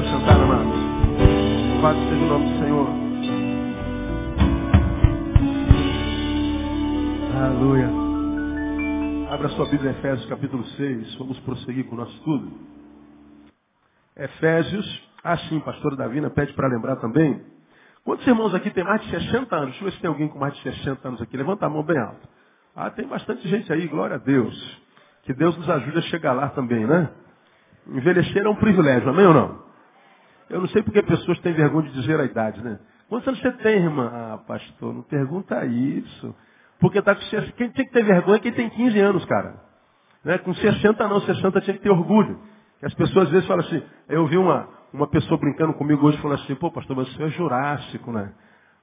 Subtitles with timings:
[0.00, 0.74] nos assentar, amados.
[1.74, 2.88] Louvado seja o nome do Senhor.
[7.36, 7.90] Aleluia.
[9.30, 11.14] Abra sua Bíblia, Efésios capítulo 6.
[11.16, 12.50] Vamos prosseguir com o nosso estudo.
[14.16, 15.10] Efésios.
[15.22, 17.42] Ah, sim, pastor Davina pede para lembrar também.
[18.02, 19.68] Quantos irmãos aqui tem mais de 60 anos?
[19.70, 21.36] Deixa eu ver se tem alguém com mais de 60 anos aqui.
[21.36, 22.26] Levanta a mão bem alto.
[22.74, 24.82] Ah, tem bastante gente aí, glória a Deus.
[25.24, 27.10] Que Deus nos ajude a chegar lá também, né?
[27.88, 29.69] Envelhecer é um privilégio, amém ou não?
[30.50, 32.78] Eu não sei porque pessoas têm vergonha de dizer a idade, né?
[33.08, 34.10] Quantos anos você tem, irmã?
[34.12, 36.34] Ah, pastor, não pergunta isso.
[36.80, 37.52] Porque tá com 60.
[37.52, 39.54] Quem tinha que ter vergonha é quem tem 15 anos, cara.
[40.24, 40.38] Né?
[40.38, 42.40] Com 60 não, 60 tinha que ter orgulho.
[42.82, 46.40] As pessoas às vezes falam assim, eu vi uma, uma pessoa brincando comigo hoje falando
[46.42, 48.32] assim, pô, pastor, mas o senhor é jurássico, né?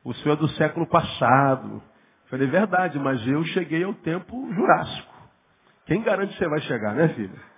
[0.03, 1.73] O senhor é do século passado.
[1.75, 5.13] Eu falei, verdade, mas eu cheguei ao tempo jurássico.
[5.85, 7.56] Quem garante que você vai chegar, né, filha?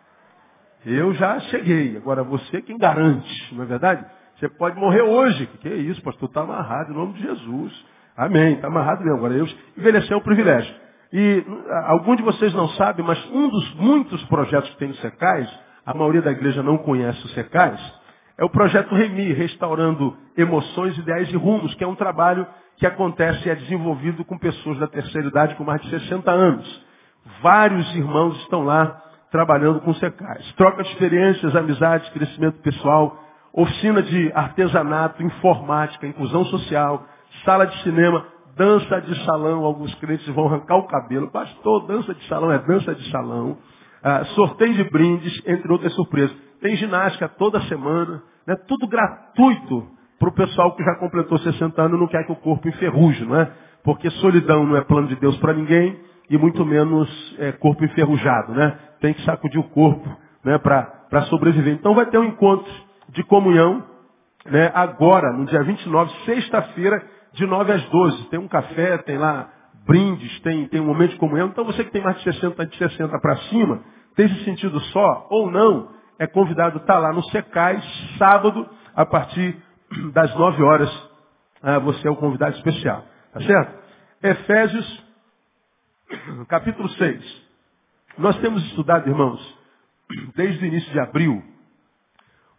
[0.85, 1.97] Eu já cheguei.
[1.97, 4.05] Agora você quem garante, não é verdade?
[4.37, 5.45] Você pode morrer hoje.
[5.47, 6.29] Que, que é isso, pastor?
[6.29, 7.85] Está amarrado em nome de Jesus.
[8.15, 8.53] Amém.
[8.53, 9.17] Está amarrado mesmo.
[9.17, 10.73] Agora eu envelhecer é um privilégio.
[11.11, 11.43] E
[11.87, 15.49] algum de vocês não sabe, mas um dos muitos projetos que tem no Secais,
[15.85, 17.79] a maioria da igreja não conhece o Secais,
[18.37, 23.47] é o projeto Remi, Restaurando Emoções, Ideais e Rumos, que é um trabalho que acontece
[23.47, 26.85] e é desenvolvido com pessoas da terceira idade com mais de 60 anos.
[27.41, 30.53] Vários irmãos estão lá trabalhando com secais.
[30.53, 33.17] Troca de experiências, amizades, crescimento pessoal,
[33.53, 37.05] oficina de artesanato, informática, inclusão social,
[37.45, 39.63] sala de cinema, dança de salão.
[39.63, 41.29] Alguns crentes vão arrancar o cabelo.
[41.31, 43.57] Pastor, dança de salão é dança de salão.
[44.03, 46.35] Ah, sorteio de brindes, entre outras surpresas.
[46.61, 48.23] Tem ginástica toda semana.
[48.47, 48.55] Né?
[48.67, 52.35] Tudo gratuito para o pessoal que já completou 60 anos e não quer que o
[52.35, 53.49] corpo enferruje, não é?
[53.83, 55.97] Porque solidão não é plano de Deus para ninguém
[56.29, 58.77] e muito menos é, corpo enferrujado, né?
[59.01, 60.07] Tem que sacudir o corpo
[60.43, 61.73] né, para sobreviver.
[61.73, 62.71] Então vai ter um encontro
[63.09, 63.83] de comunhão
[64.45, 67.03] né, agora, no dia 29, sexta-feira,
[67.33, 68.29] de 9 às 12.
[68.29, 69.49] Tem um café, tem lá
[69.85, 71.47] brindes, tem, tem um momento de comunhão.
[71.47, 73.81] Então você que tem mais de 60, de 60 para cima,
[74.15, 77.83] tem esse sentido só ou não, é convidado a estar lá no Secais,
[78.17, 79.57] sábado, a partir
[80.13, 81.09] das 9 horas.
[81.61, 83.03] Ah, você é o convidado especial.
[83.33, 83.79] Tá certo?
[84.23, 85.08] Efésios
[86.47, 87.49] capítulo 6.
[88.17, 89.57] Nós temos estudado, irmãos,
[90.35, 91.43] desde o início de abril,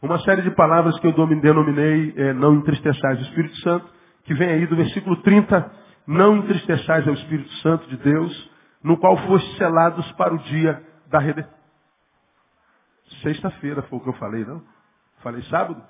[0.01, 3.93] uma série de palavras que eu denominei é, não entristeçais o Espírito Santo,
[4.25, 5.71] que vem aí do versículo 30,
[6.07, 8.51] não entristeçais ao Espírito Santo de Deus,
[8.83, 11.61] no qual foste selados para o dia da redenção.
[13.23, 14.63] Sexta-feira foi o que eu falei, não?
[15.23, 15.83] Falei sábado?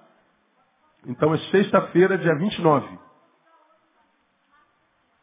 [1.06, 2.98] Então é sexta-feira, dia 29.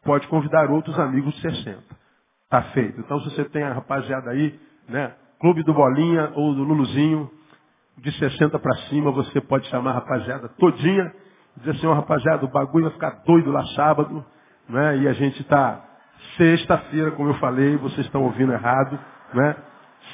[0.02, 1.98] Pode convidar outros amigos de 60.
[2.50, 3.00] Tá feito.
[3.00, 5.14] Então, se você tem a rapaziada aí, né?
[5.40, 7.30] Clube do Bolinha ou do Luluzinho,
[7.98, 11.12] de 60 para cima, você pode chamar a rapaziada todinha
[11.58, 14.24] dizer assim, ó, rapaziada, o bagulho vai ficar doido lá sábado,
[14.68, 14.98] né?
[14.98, 15.84] E a gente está
[16.36, 18.98] sexta-feira, como eu falei, vocês estão ouvindo errado,
[19.34, 19.56] né?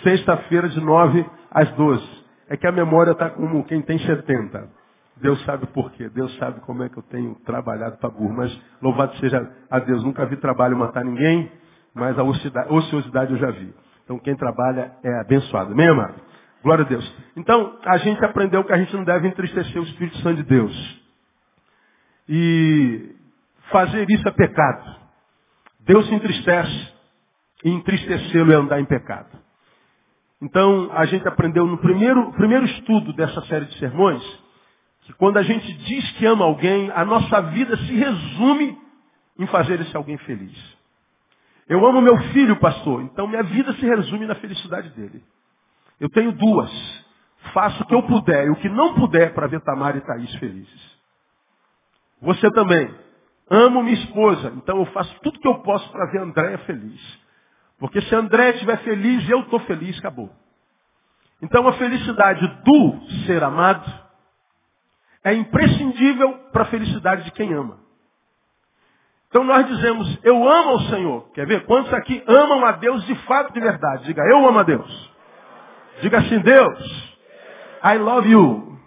[0.03, 2.25] Sexta-feira de 9 às 12.
[2.49, 4.69] É que a memória está como quem tem 70.
[5.17, 6.09] Deus sabe por quê.
[6.09, 8.35] Deus sabe como é que eu tenho trabalhado para burro.
[8.35, 10.03] Mas louvado seja a Deus.
[10.03, 11.51] Nunca vi trabalho matar ninguém
[11.95, 13.73] mas a ociosidade eu já vi.
[14.05, 15.73] Então quem trabalha é abençoado.
[15.73, 16.15] Amém, amado?
[16.65, 17.15] Glória a Deus.
[17.37, 21.03] Então, a gente aprendeu que a gente não deve entristecer o Espírito Santo de Deus.
[22.27, 23.15] E
[23.71, 24.97] fazer isso é pecado.
[25.81, 26.95] Deus se entristece
[27.65, 29.39] e entristecê-lo é andar em pecado.
[30.41, 34.23] Então, a gente aprendeu no primeiro, primeiro estudo dessa série de sermões
[35.03, 38.79] que quando a gente diz que ama alguém, a nossa vida se resume
[39.39, 40.74] em fazer esse alguém feliz.
[41.69, 45.23] Eu amo meu filho, pastor, então minha vida se resume na felicidade dele.
[45.99, 46.71] Eu tenho duas.
[47.53, 50.35] Faço o que eu puder e o que não puder para ver Tamara e Thaís
[50.37, 50.99] felizes.
[52.21, 52.95] Você também.
[53.51, 57.21] Amo minha esposa, então eu faço tudo que eu posso para ver Andréia feliz.
[57.79, 60.31] Porque se André estiver feliz, eu estou feliz, acabou.
[61.43, 63.85] Então a felicidade do ser amado
[65.23, 67.84] é imprescindível para a felicidade de quem ama.
[69.35, 71.29] Então nós dizemos, eu amo ao Senhor.
[71.33, 71.67] Quer ver?
[71.67, 74.05] Quantos aqui amam a Deus de fato, de verdade?
[74.05, 75.13] Diga, eu amo a Deus.
[76.01, 77.19] Diga assim, Deus,
[77.83, 78.79] I love you.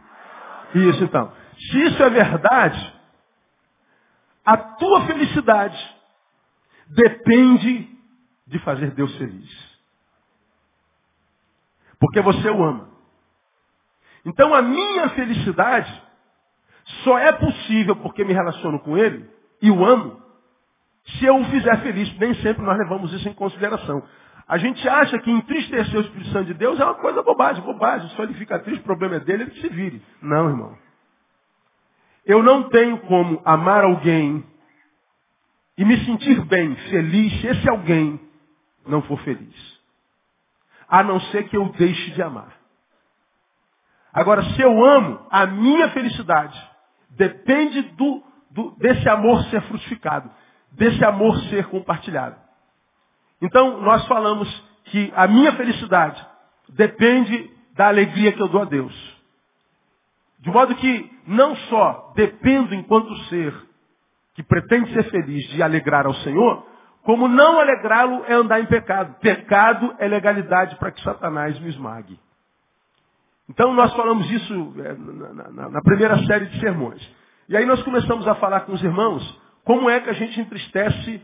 [0.73, 1.33] Isso então.
[1.59, 2.93] Se isso é verdade,
[4.45, 5.95] a tua felicidade
[6.91, 7.89] depende
[8.47, 9.79] de fazer Deus feliz.
[11.99, 12.87] Porque você o ama.
[14.23, 16.03] Então a minha felicidade
[17.03, 19.29] só é possível porque me relaciono com Ele
[19.61, 20.25] e o amo
[21.07, 22.17] se eu o fizer feliz.
[22.17, 24.03] Nem sempre nós levamos isso em consideração.
[24.47, 28.09] A gente acha que entristecer o Espírito Santo de Deus é uma coisa bobagem, bobagem.
[28.11, 30.01] Só ele fica triste, o problema é dele, ele se vire.
[30.21, 30.77] Não, irmão.
[32.25, 34.43] Eu não tenho como amar alguém
[35.77, 38.19] e me sentir bem, feliz, se esse alguém
[38.85, 39.77] não for feliz.
[40.89, 42.57] A não ser que eu deixe de amar.
[44.13, 46.59] Agora, se eu amo, a minha felicidade
[47.11, 50.31] depende do, do, desse amor ser frutificado,
[50.71, 52.35] desse amor ser compartilhado.
[53.41, 54.47] Então, nós falamos
[54.85, 56.25] que a minha felicidade
[56.69, 59.17] depende da alegria que eu dou a Deus.
[60.39, 63.53] De modo que não só dependo enquanto ser
[64.33, 66.63] que pretende ser feliz de alegrar ao Senhor,
[67.01, 69.15] como não alegrá-lo é andar em pecado.
[69.19, 72.19] Pecado é legalidade para que Satanás me esmague.
[73.49, 77.01] Então nós falamos isso é, na, na, na, primeira série de sermões.
[77.47, 81.21] E aí nós começamos a falar com os irmãos como é que a gente entristece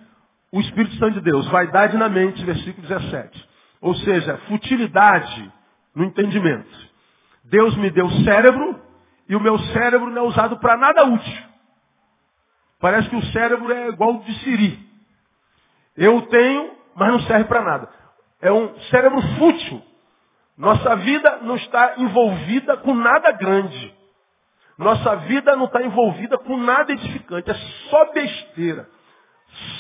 [0.52, 1.48] o Espírito Santo de Deus.
[1.48, 3.50] Vaidade na mente, versículo 17.
[3.80, 5.50] Ou seja, futilidade
[5.96, 6.70] no entendimento.
[7.46, 8.82] Deus me deu cérebro
[9.30, 11.44] e o meu cérebro não é usado para nada útil.
[12.82, 14.78] Parece que o cérebro é igual de siri.
[15.96, 17.90] Eu tenho, mas não serve para nada.
[18.42, 19.82] É um cérebro fútil.
[20.58, 23.96] Nossa vida não está envolvida com nada grande.
[24.78, 27.50] Nossa vida não está envolvida com nada edificante.
[27.50, 27.54] É
[27.90, 28.88] só besteira.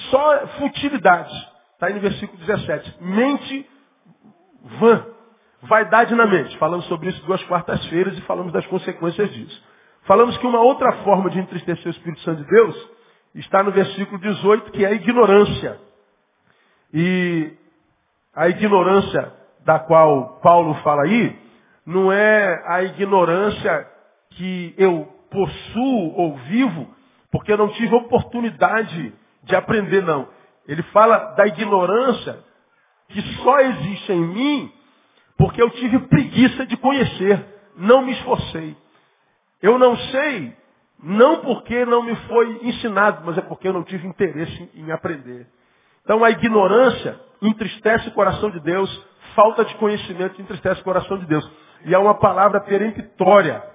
[0.09, 1.33] Só futilidade.
[1.73, 2.97] Está aí no versículo 17.
[3.01, 3.69] Mente
[4.79, 5.05] vã.
[5.63, 6.57] Vaidade na mente.
[6.57, 9.63] Falamos sobre isso duas quartas-feiras e falamos das consequências disso.
[10.03, 12.89] Falamos que uma outra forma de entristecer o Espírito Santo de Deus
[13.35, 15.79] está no versículo 18, que é a ignorância.
[16.93, 17.53] E
[18.35, 19.33] a ignorância
[19.65, 21.39] da qual Paulo fala aí,
[21.85, 23.87] não é a ignorância
[24.35, 26.87] que eu possuo ou vivo,
[27.31, 29.13] porque eu não tive oportunidade
[29.43, 30.27] de aprender, não.
[30.67, 32.39] Ele fala da ignorância
[33.09, 34.71] que só existe em mim
[35.37, 37.43] porque eu tive preguiça de conhecer,
[37.75, 38.77] não me esforcei.
[39.61, 40.55] Eu não sei,
[41.01, 45.47] não porque não me foi ensinado, mas é porque eu não tive interesse em aprender.
[46.03, 49.05] Então a ignorância entristece o coração de Deus,
[49.35, 51.49] falta de conhecimento entristece o coração de Deus.
[51.85, 53.72] E há uma palavra peremptória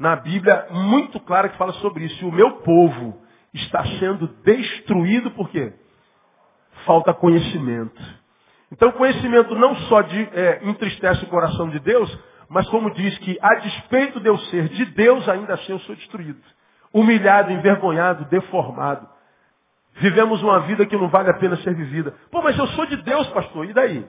[0.00, 2.24] na Bíblia muito clara que fala sobre isso.
[2.24, 3.20] E o meu povo
[3.52, 5.74] está sendo destruído por quê?
[6.86, 8.00] Falta conhecimento.
[8.72, 12.18] Então conhecimento não só de, é, entristece o coração de Deus,
[12.48, 15.94] mas como diz que a despeito de eu ser de Deus, ainda assim eu sou
[15.94, 16.40] destruído.
[16.94, 19.06] Humilhado, envergonhado, deformado.
[19.96, 22.14] Vivemos uma vida que não vale a pena ser vivida.
[22.30, 24.06] Pô, mas eu sou de Deus, pastor, e daí?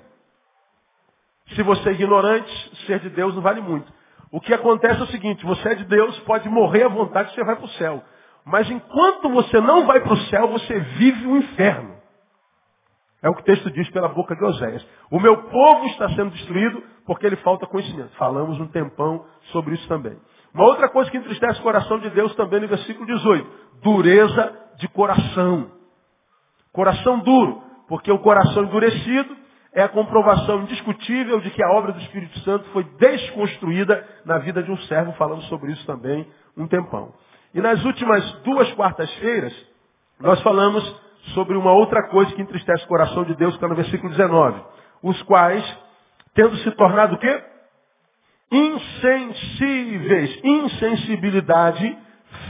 [1.54, 3.92] Se você é ignorante, ser de Deus não vale muito.
[4.32, 7.44] O que acontece é o seguinte, você é de Deus, pode morrer à vontade, você
[7.44, 8.02] vai para o céu.
[8.46, 12.02] Mas enquanto você não vai para o céu, você vive o um inferno.
[13.22, 14.86] É o que o texto diz pela boca de Oséias.
[15.12, 18.16] O meu povo está sendo destruído porque ele falta conhecimento.
[18.16, 20.18] Falamos um tempão sobre isso também.
[20.54, 23.48] Uma outra coisa que entristece o coração de Deus também no versículo 18.
[23.84, 25.72] Dureza de coração.
[26.74, 27.62] Coração duro.
[27.88, 29.36] Porque o coração endurecido
[29.74, 34.62] é a comprovação indiscutível de que a obra do Espírito Santo foi desconstruída na vida
[34.62, 35.14] de um servo.
[35.14, 36.28] Falamos sobre isso também
[36.58, 37.14] um tempão.
[37.54, 39.54] E nas últimas duas quartas-feiras,
[40.20, 40.84] nós falamos
[41.34, 44.62] sobre uma outra coisa que entristece o coração de Deus, que está no versículo 19.
[45.04, 45.64] Os quais,
[46.34, 47.44] tendo se tornado o quê?
[48.52, 50.40] Insensíveis.
[50.44, 51.98] Insensibilidade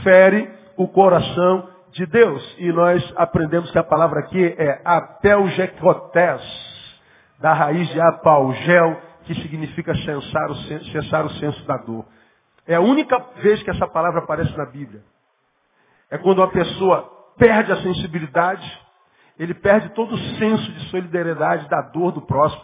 [0.02, 2.56] fere o coração de Deus.
[2.58, 6.71] E nós aprendemos que a palavra aqui é apelgecotés,
[7.42, 10.54] da raiz de apaugel, que significa cessar o,
[10.92, 12.06] cessar o senso da dor.
[12.66, 15.02] É a única vez que essa palavra aparece na Bíblia.
[16.08, 18.80] É quando uma pessoa perde a sensibilidade,
[19.38, 22.62] ele perde todo o senso de solidariedade da dor do próximo.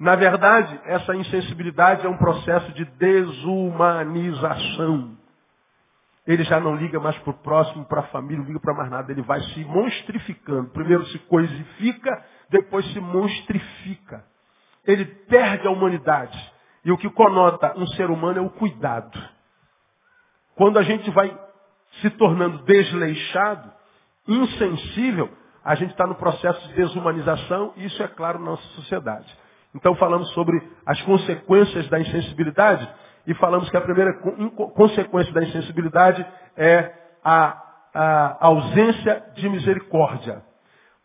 [0.00, 5.14] Na verdade, essa insensibilidade é um processo de desumanização.
[6.26, 8.90] Ele já não liga mais para o próximo, para a família, não liga para mais
[8.90, 9.12] nada.
[9.12, 10.70] Ele vai se monstrificando.
[10.70, 14.24] Primeiro se coisifica, depois se monstrifica.
[14.86, 16.38] Ele perde a humanidade.
[16.84, 19.18] E o que conota um ser humano é o cuidado.
[20.54, 21.36] Quando a gente vai
[22.00, 23.72] se tornando desleixado,
[24.26, 25.30] insensível,
[25.64, 29.26] a gente está no processo de desumanização e isso é claro na nossa sociedade.
[29.74, 32.88] Então falamos sobre as consequências da insensibilidade
[33.26, 34.14] e falamos que a primeira
[34.74, 36.24] consequência da insensibilidade
[36.56, 36.92] é
[37.24, 37.62] a,
[37.92, 40.42] a ausência de misericórdia.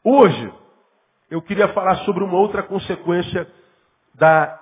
[0.03, 0.53] Hoje,
[1.31, 3.47] eu queria falar sobre uma outra consequência
[4.13, 4.59] da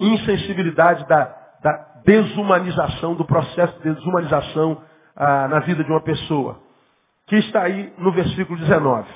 [0.00, 1.24] insensibilidade, da,
[1.62, 1.72] da
[2.04, 4.82] desumanização, do processo de desumanização
[5.14, 6.58] ah, na vida de uma pessoa
[7.26, 9.06] que está aí no versículo 19.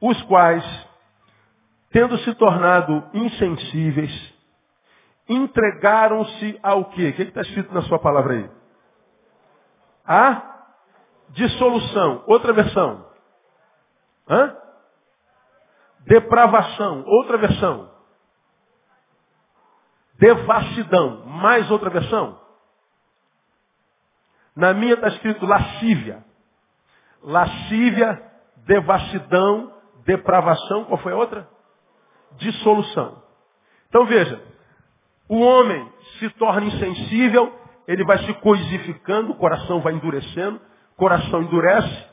[0.00, 0.64] Os quais,
[1.92, 4.34] tendo se tornado insensíveis,
[5.28, 7.10] entregaram-se ao quê?
[7.10, 8.50] O que está escrito na sua palavra aí?
[10.04, 10.42] A
[11.30, 12.24] dissolução.
[12.26, 13.06] Outra versão.
[14.28, 14.63] Hã?
[16.06, 17.04] Depravação.
[17.06, 17.90] Outra versão.
[20.18, 21.24] Devassidão.
[21.26, 22.38] Mais outra versão.
[24.54, 26.24] Na minha está escrito lascívia.
[27.22, 28.22] Lascívia,
[28.66, 29.72] devassidão,
[30.04, 30.84] depravação.
[30.84, 31.48] Qual foi a outra?
[32.36, 33.22] Dissolução.
[33.88, 34.40] Então veja,
[35.28, 37.52] o homem se torna insensível,
[37.86, 40.60] ele vai se coisificando, o coração vai endurecendo,
[40.92, 42.06] o coração endurece,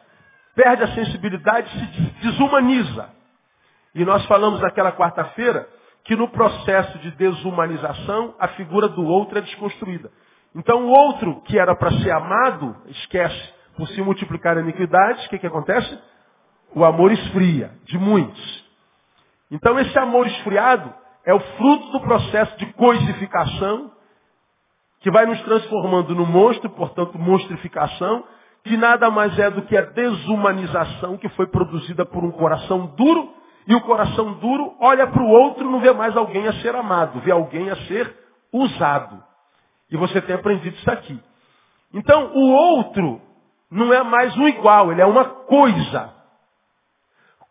[0.56, 3.10] perde a sensibilidade, se desumaniza.
[3.94, 5.68] E nós falamos naquela quarta-feira
[6.04, 10.12] que no processo de desumanização a figura do outro é desconstruída.
[10.56, 15.30] Então o outro que era para ser amado, esquece, por se multiplicar a iniquidade, o
[15.30, 16.00] que, que acontece?
[16.74, 18.66] O amor esfria, de muitos.
[19.50, 20.94] Então esse amor esfriado
[21.26, 23.92] é o fruto do processo de coisificação,
[25.02, 28.24] que vai nos transformando no monstro, portanto, monstrificação,
[28.64, 33.34] que nada mais é do que a desumanização que foi produzida por um coração duro,
[33.68, 36.76] e o coração duro olha para o outro e não vê mais alguém a ser
[36.76, 38.16] amado, vê alguém a ser
[38.52, 39.24] usado.
[39.90, 41.22] E você tem aprendido isso aqui.
[41.94, 43.22] Então, o outro
[43.70, 46.14] não é mais um igual, ele é uma coisa.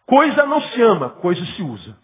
[0.07, 1.97] Coisa não se ama, coisa se usa.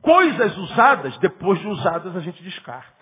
[0.00, 2.98] Coisas usadas, depois de usadas, a gente descarta.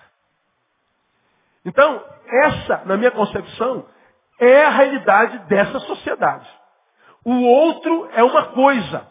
[1.64, 2.02] Então,
[2.44, 3.86] essa, na minha concepção,
[4.40, 6.48] é a realidade dessa sociedade.
[7.24, 9.06] O outro é uma coisa.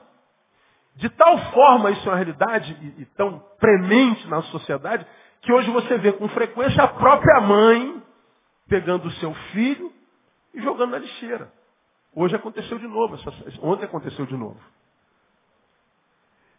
[0.96, 5.06] De tal forma isso é uma realidade e, e tão premente na sociedade,
[5.42, 8.02] que hoje você vê com frequência a própria mãe
[8.68, 9.92] pegando o seu filho
[10.54, 11.52] e jogando na lixeira.
[12.16, 13.18] Hoje aconteceu de novo,
[13.62, 14.60] ontem aconteceu de novo.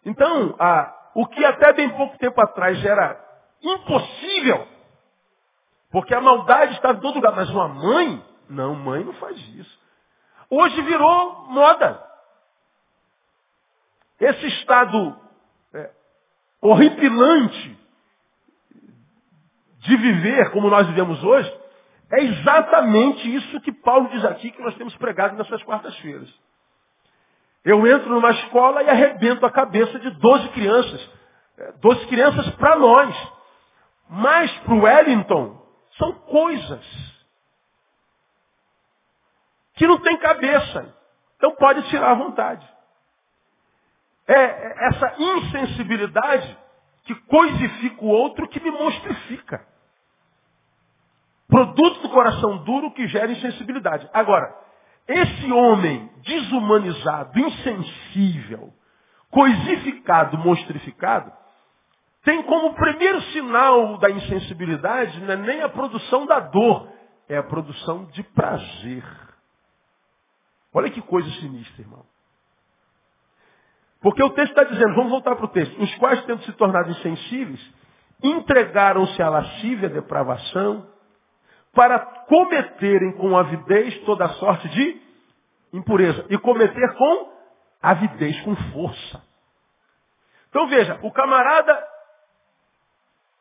[0.04, 3.18] Então, a, o que até bem pouco tempo atrás era
[3.62, 4.68] impossível,
[5.90, 9.80] porque a maldade estava em todo lugar, mas uma mãe, não, mãe não faz isso.
[10.50, 12.05] Hoje virou moda.
[14.20, 15.16] Esse estado
[15.74, 15.90] é,
[16.60, 17.78] horripilante
[19.78, 21.52] de viver como nós vivemos hoje,
[22.10, 26.32] é exatamente isso que Paulo diz aqui que nós temos pregado nessas quartas-feiras.
[27.64, 31.10] Eu entro numa escola e arrebento a cabeça de 12 crianças.
[31.80, 33.32] 12 é, crianças para nós.
[34.08, 35.60] Mas para o Wellington,
[35.98, 37.16] são coisas
[39.74, 40.94] que não tem cabeça.
[41.36, 42.75] Então pode tirar à vontade.
[44.28, 46.58] É, é essa insensibilidade
[47.04, 49.64] que coisifica o outro que me monstrifica.
[51.48, 54.08] Produto do coração duro que gera insensibilidade.
[54.12, 54.52] Agora,
[55.06, 58.72] esse homem desumanizado, insensível,
[59.30, 61.32] coisificado, monstrificado,
[62.24, 66.92] tem como primeiro sinal da insensibilidade não é nem a produção da dor,
[67.28, 69.04] é a produção de prazer.
[70.74, 72.04] Olha que coisa sinistra, irmão.
[74.00, 76.90] Porque o texto está dizendo, vamos voltar para o texto, os quais tendo se tornado
[76.90, 77.60] insensíveis,
[78.22, 80.86] entregaram-se à lascívia, à depravação,
[81.72, 85.00] para cometerem com avidez toda sorte de
[85.72, 86.24] impureza.
[86.30, 87.32] E cometer com
[87.82, 89.22] avidez, com força.
[90.48, 91.86] Então veja, o camarada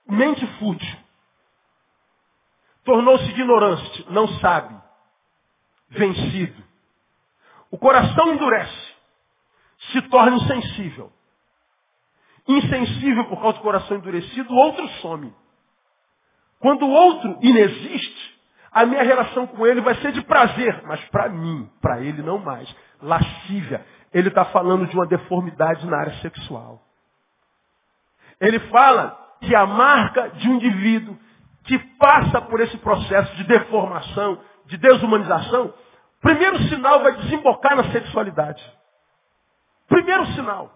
[0.07, 0.97] mente fútil.
[2.83, 4.75] Tornou-se ignorante, não sabe.
[5.89, 6.63] Vencido.
[7.71, 8.94] O coração endurece.
[9.91, 11.11] Se torna insensível.
[12.47, 15.33] Insensível por causa do coração endurecido, o outro some.
[16.59, 18.35] Quando o outro inexiste,
[18.71, 22.37] a minha relação com ele vai ser de prazer, mas para mim, para ele não
[22.37, 22.73] mais.
[23.01, 23.85] Lascívia.
[24.13, 26.81] Ele está falando de uma deformidade na área sexual.
[28.39, 31.17] Ele fala que a marca de um indivíduo
[31.63, 35.73] que passa por esse processo de deformação, de desumanização,
[36.21, 38.63] primeiro sinal vai desembocar na sexualidade.
[39.87, 40.71] Primeiro sinal.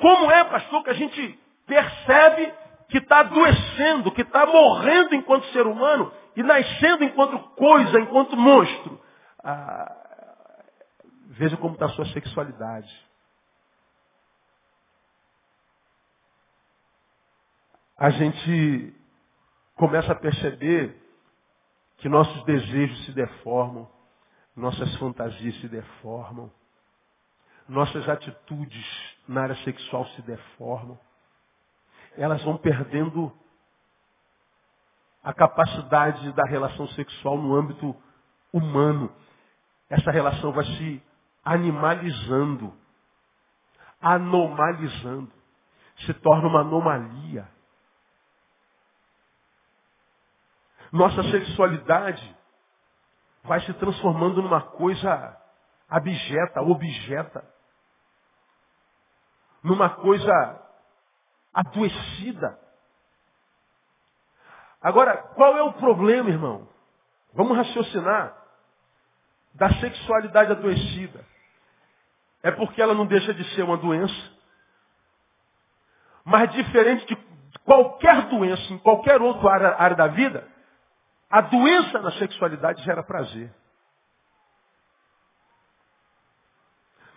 [0.00, 2.54] Como é, pastor, que a gente percebe
[2.88, 9.00] que está adoecendo, que está morrendo enquanto ser humano e nascendo enquanto coisa, enquanto monstro.
[9.42, 9.94] Ah,
[11.26, 13.06] veja como está a sua sexualidade.
[17.96, 18.94] A gente
[19.74, 20.96] começa a perceber
[21.98, 23.88] que nossos desejos se deformam,
[24.54, 26.50] nossas fantasias se deformam,
[27.68, 28.86] nossas atitudes
[29.26, 30.98] na área sexual se deformam
[32.18, 33.32] elas vão perdendo
[35.22, 37.94] a capacidade da relação sexual no âmbito
[38.52, 39.14] humano.
[39.88, 41.02] Essa relação vai se
[41.44, 42.74] animalizando.
[44.00, 45.32] anomalizando.
[46.06, 47.48] Se torna uma anomalia.
[50.92, 52.36] Nossa sexualidade
[53.44, 55.36] vai se transformando numa coisa
[55.88, 57.57] abjeta, objeta.
[59.68, 60.32] Numa coisa
[61.52, 62.58] adoecida.
[64.80, 66.66] Agora, qual é o problema, irmão?
[67.34, 68.34] Vamos raciocinar
[69.52, 71.22] da sexualidade adoecida.
[72.42, 74.32] É porque ela não deixa de ser uma doença.
[76.24, 77.16] Mas diferente de
[77.58, 80.48] qualquer doença, em qualquer outra área, área da vida,
[81.28, 83.54] a doença na sexualidade gera prazer.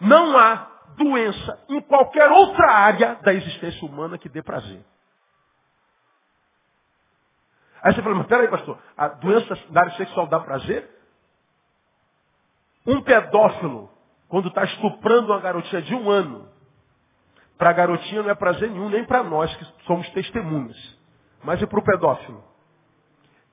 [0.02, 4.84] Não há doença em qualquer outra área da existência humana que dê prazer.
[7.84, 10.90] Aí você fala, mas peraí, pastor, a doença da área sexual dá prazer?
[12.86, 13.92] Um pedófilo,
[14.28, 16.48] quando está estuprando uma garotinha de um ano,
[17.58, 21.00] para a garotinha não é prazer nenhum, nem para nós que somos testemunhas.
[21.44, 22.44] Mas e para o pedófilo?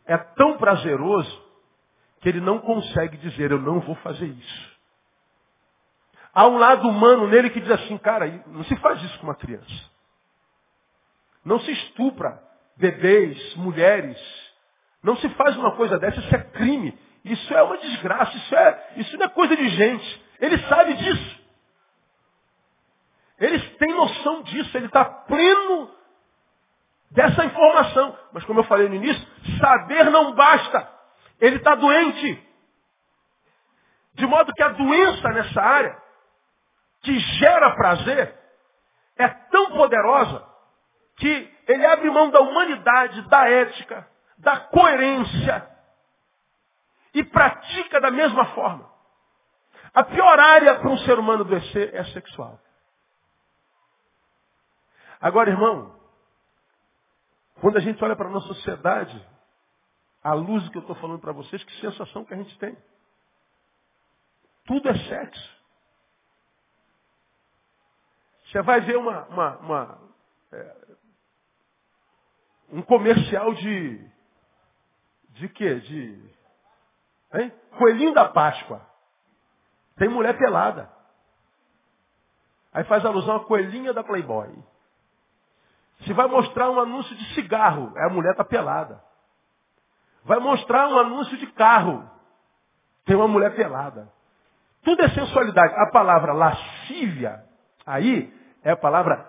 [0.07, 1.47] É tão prazeroso
[2.21, 4.78] que ele não consegue dizer, eu não vou fazer isso.
[6.38, 9.35] Há um lado humano nele que diz assim, cara, não se faz isso com uma
[9.35, 9.90] criança.
[11.45, 12.40] Não se estupra
[12.76, 14.16] bebês, mulheres.
[15.02, 16.97] Não se faz uma coisa dessa, isso é crime.
[17.25, 20.25] Isso é uma desgraça, isso, é, isso não é coisa de gente.
[20.38, 21.40] Ele sabe disso.
[23.40, 25.90] Ele tem noção disso, ele está pleno
[27.11, 28.16] dessa informação.
[28.33, 29.26] Mas como eu falei no início,
[29.59, 30.88] saber não basta.
[31.40, 32.49] Ele está doente.
[34.14, 36.07] De modo que a doença nessa área,
[37.09, 38.38] que gera prazer,
[39.17, 40.47] é tão poderosa
[41.17, 45.67] que ele abre mão da humanidade, da ética, da coerência
[47.15, 48.93] e pratica da mesma forma.
[49.95, 52.61] A pior área para um ser humano adoecer é sexual.
[55.18, 55.99] Agora, irmão,
[57.62, 59.27] quando a gente olha para a nossa sociedade,
[60.23, 62.77] a luz que eu estou falando para vocês, que sensação que a gente tem.
[64.66, 65.58] Tudo é sexo.
[68.51, 69.99] Você vai ver uma, uma, uma
[70.53, 70.77] é,
[72.73, 74.09] um comercial de.
[75.31, 75.77] De quê?
[75.77, 76.31] De.
[77.35, 77.53] Hein?
[77.79, 78.81] Coelhinho da Páscoa.
[79.97, 80.91] Tem mulher pelada.
[82.73, 84.49] Aí faz alusão à coelhinha da Playboy.
[86.05, 89.03] Se vai mostrar um anúncio de cigarro, é a mulher tá pelada.
[90.25, 92.09] Vai mostrar um anúncio de carro,
[93.05, 94.13] tem uma mulher pelada.
[94.83, 95.75] Tudo é sensualidade.
[95.75, 97.45] A palavra lascívia,
[97.85, 99.27] aí, é a palavra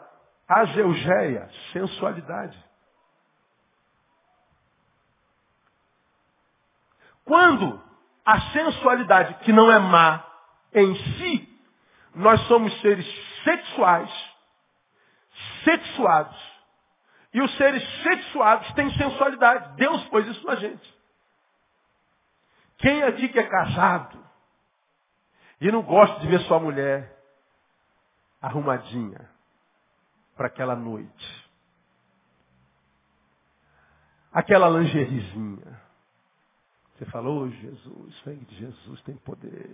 [0.47, 2.57] ageugeia, sensualidade.
[7.23, 7.81] Quando
[8.25, 10.25] a sensualidade, que não é má
[10.73, 11.59] em si,
[12.15, 13.05] nós somos seres
[13.43, 14.09] sexuais,
[15.63, 16.49] sexuados.
[17.31, 19.75] E os seres sexuados têm sensualidade.
[19.75, 20.99] Deus pôs isso na gente.
[22.79, 24.17] Quem aqui que é casado
[25.61, 27.18] e não gosta de ver sua mulher
[28.41, 29.29] arrumadinha
[30.35, 31.49] para aquela noite?
[34.31, 35.89] Aquela lingeriezinha
[36.99, 39.69] você falou, oh, Jesus, sangue de Jesus tem poder.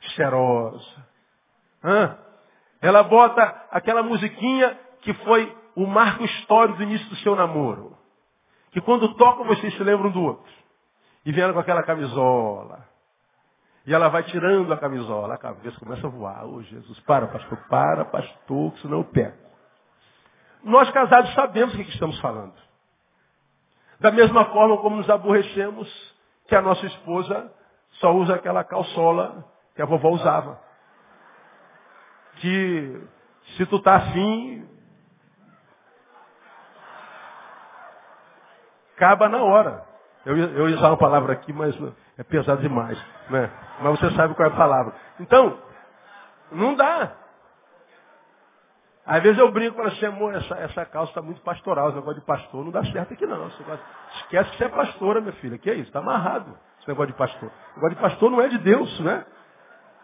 [0.00, 1.06] Cheirosa.
[1.84, 2.18] Hã?
[2.80, 7.94] Ela bota aquela musiquinha que foi o marco histórico do início do seu namoro.
[8.70, 10.50] Que quando tocam vocês se lembram do outro.
[11.26, 12.88] E vieram com aquela camisola.
[13.84, 16.44] E ela vai tirando a camisola, a cabeça começa a voar.
[16.44, 19.36] Ô oh, Jesus, para, pastor, para, pastor, que senão eu pego.
[20.62, 22.54] Nós casados sabemos o que estamos falando.
[23.98, 25.88] Da mesma forma como nos aborrecemos
[26.46, 27.52] que a nossa esposa
[27.92, 30.60] só usa aquela calçola que a vovó usava.
[32.36, 33.02] Que
[33.56, 34.68] se tu tá afim,
[38.96, 39.84] acaba na hora.
[40.24, 41.76] Eu, eu ia usar uma palavra aqui, mas
[42.22, 42.98] é pesado demais.
[43.28, 43.50] Né?
[43.80, 44.94] Mas você sabe qual é a palavra.
[45.20, 45.58] Então,
[46.50, 47.12] não dá.
[49.04, 52.20] Às vezes eu brinco com assim, amor, essa, essa calça está muito pastoral, esse negócio
[52.20, 53.48] de pastor não dá certo aqui não.
[53.48, 55.58] Esquece que você é pastora, minha filha.
[55.58, 55.88] Que é isso?
[55.88, 57.50] Está amarrado esse negócio de pastor.
[57.72, 59.24] O negócio de pastor não é de Deus, né?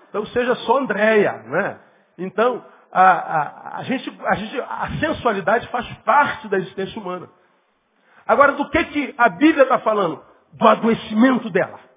[0.09, 1.79] Então seja só Andréia, né?
[2.19, 7.29] Então, a, a, a, gente, a, gente, a sensualidade faz parte da existência humana.
[8.27, 10.23] Agora, do que, que a Bíblia está falando?
[10.55, 11.88] Do adoecimento dela.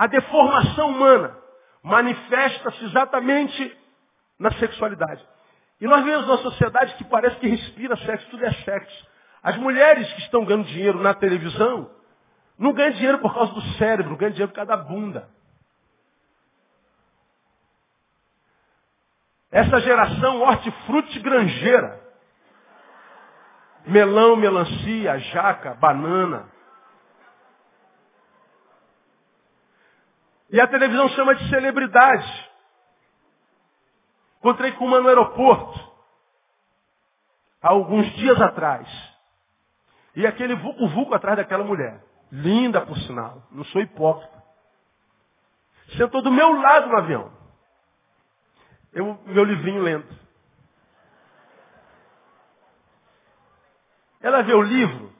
[0.00, 1.36] A deformação humana
[1.82, 3.78] manifesta-se exatamente
[4.38, 5.22] na sexualidade.
[5.78, 9.06] E nós vemos uma sociedade que parece que respira sexo, tudo é sexo.
[9.42, 11.90] As mulheres que estão ganhando dinheiro na televisão,
[12.58, 15.28] não ganham dinheiro por causa do cérebro, ganham dinheiro por causa da bunda.
[19.52, 22.00] Essa geração hortifruti granjeira.
[23.84, 26.48] Melão, melancia, jaca, banana.
[30.50, 32.50] E a televisão chama de celebridade.
[34.38, 35.78] Encontrei com uma no aeroporto,
[37.62, 38.88] há alguns dias atrás.
[40.16, 42.02] E aquele vulco-vulco atrás daquela mulher.
[42.32, 43.42] Linda, por sinal.
[43.50, 44.42] Não sou hipócrita.
[45.96, 47.32] Sentou do meu lado no avião.
[48.92, 50.18] Eu, meu livrinho lento.
[54.20, 55.12] Ela vê o livro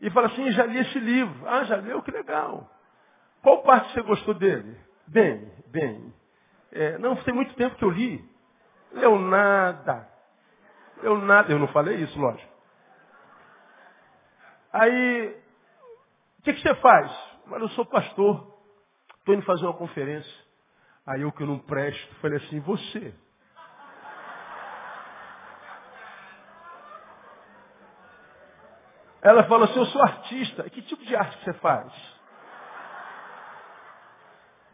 [0.00, 1.48] e fala assim, já li esse livro.
[1.48, 2.02] Ah, já leu?
[2.02, 2.68] Que legal.
[3.42, 4.78] Qual parte você gostou dele?
[5.06, 6.14] Bem, bem.
[6.70, 8.24] É, não, tem muito tempo que eu li.
[8.92, 10.08] Leu nada.
[11.02, 11.52] Leu nada.
[11.52, 12.50] Eu não falei isso, lógico.
[14.72, 15.36] Aí,
[16.38, 17.12] o que, que você faz?
[17.46, 18.56] Mas eu sou pastor.
[19.18, 20.42] Estou indo fazer uma conferência.
[21.06, 23.12] Aí eu que eu não presto, falei assim, você.
[29.20, 30.70] Ela falou assim, eu sou artista.
[30.70, 32.21] Que tipo de arte você faz?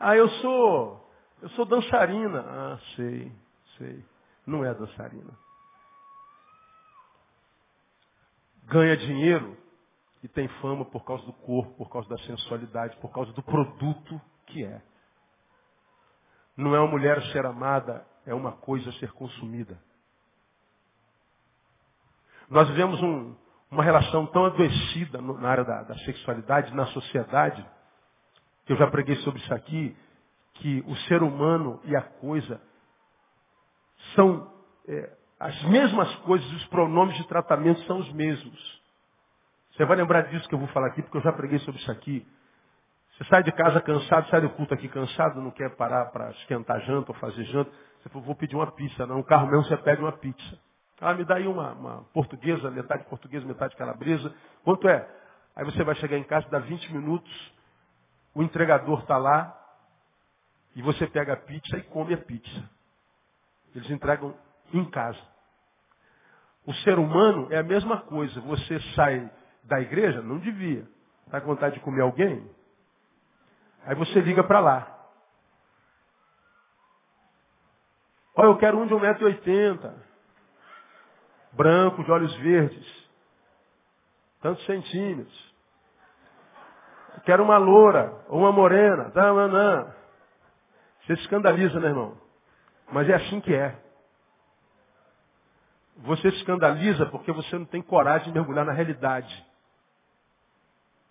[0.00, 1.10] Ah, eu sou,
[1.42, 2.40] eu sou dançarina.
[2.40, 3.32] Ah, sei,
[3.76, 4.04] sei.
[4.46, 5.32] Não é dançarina.
[8.64, 9.56] Ganha dinheiro
[10.22, 14.20] e tem fama por causa do corpo, por causa da sensualidade, por causa do produto
[14.46, 14.82] que é.
[16.56, 19.80] Não é uma mulher ser amada, é uma coisa ser consumida.
[22.50, 23.36] Nós vivemos um,
[23.70, 27.64] uma relação tão adoecida na área da, da sexualidade, na sociedade,
[28.72, 29.96] eu já preguei sobre isso aqui,
[30.54, 32.60] que o ser humano e a coisa
[34.14, 34.52] são
[34.86, 38.82] é, as mesmas coisas, os pronomes de tratamento são os mesmos.
[39.72, 41.90] Você vai lembrar disso que eu vou falar aqui, porque eu já preguei sobre isso
[41.90, 42.26] aqui.
[43.12, 46.80] Você sai de casa cansado, sai do culto aqui cansado, não quer parar para esquentar
[46.80, 47.70] janta ou fazer janta.
[48.00, 49.06] Você falou, vou pedir uma pizza.
[49.06, 50.58] Não, no carro mesmo você pede uma pizza.
[51.00, 54.34] Ah, me dá aí uma, uma portuguesa, metade portuguesa, metade calabresa.
[54.64, 55.08] Quanto é?
[55.54, 57.52] Aí você vai chegar em casa, dá 20 minutos,
[58.38, 59.52] o entregador está lá,
[60.76, 62.70] e você pega a pizza e come a pizza.
[63.74, 64.32] Eles entregam
[64.72, 65.18] em casa.
[66.64, 68.40] O ser humano é a mesma coisa.
[68.42, 69.28] Você sai
[69.64, 70.22] da igreja?
[70.22, 70.88] Não devia.
[71.26, 72.48] Está com vontade de comer alguém?
[73.84, 75.08] Aí você liga para lá.
[78.36, 79.94] Olha, eu quero um de 1,80m
[81.54, 83.08] branco, de olhos verdes,
[84.40, 85.47] tantos centímetros.
[87.28, 89.92] Quero uma loura, ou uma morena, tá, não,
[91.02, 92.16] Você se escandaliza, né, irmão?
[92.90, 93.78] Mas é assim que é.
[95.98, 99.46] Você se escandaliza porque você não tem coragem de mergulhar na realidade.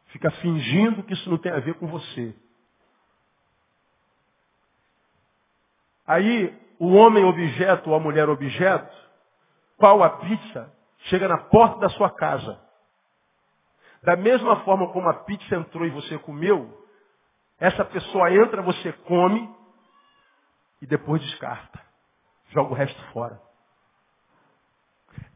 [0.08, 2.36] Fica fingindo que isso não tem a ver com você.
[6.08, 8.98] Aí, o homem objeto ou a mulher objeto
[9.78, 10.74] qual a pizza
[11.10, 12.60] chega na porta da sua casa.
[14.08, 16.82] Da mesma forma como a pizza entrou e você comeu,
[17.60, 19.54] essa pessoa entra, você come
[20.82, 21.78] e depois descarta.
[22.52, 23.38] Joga o resto fora.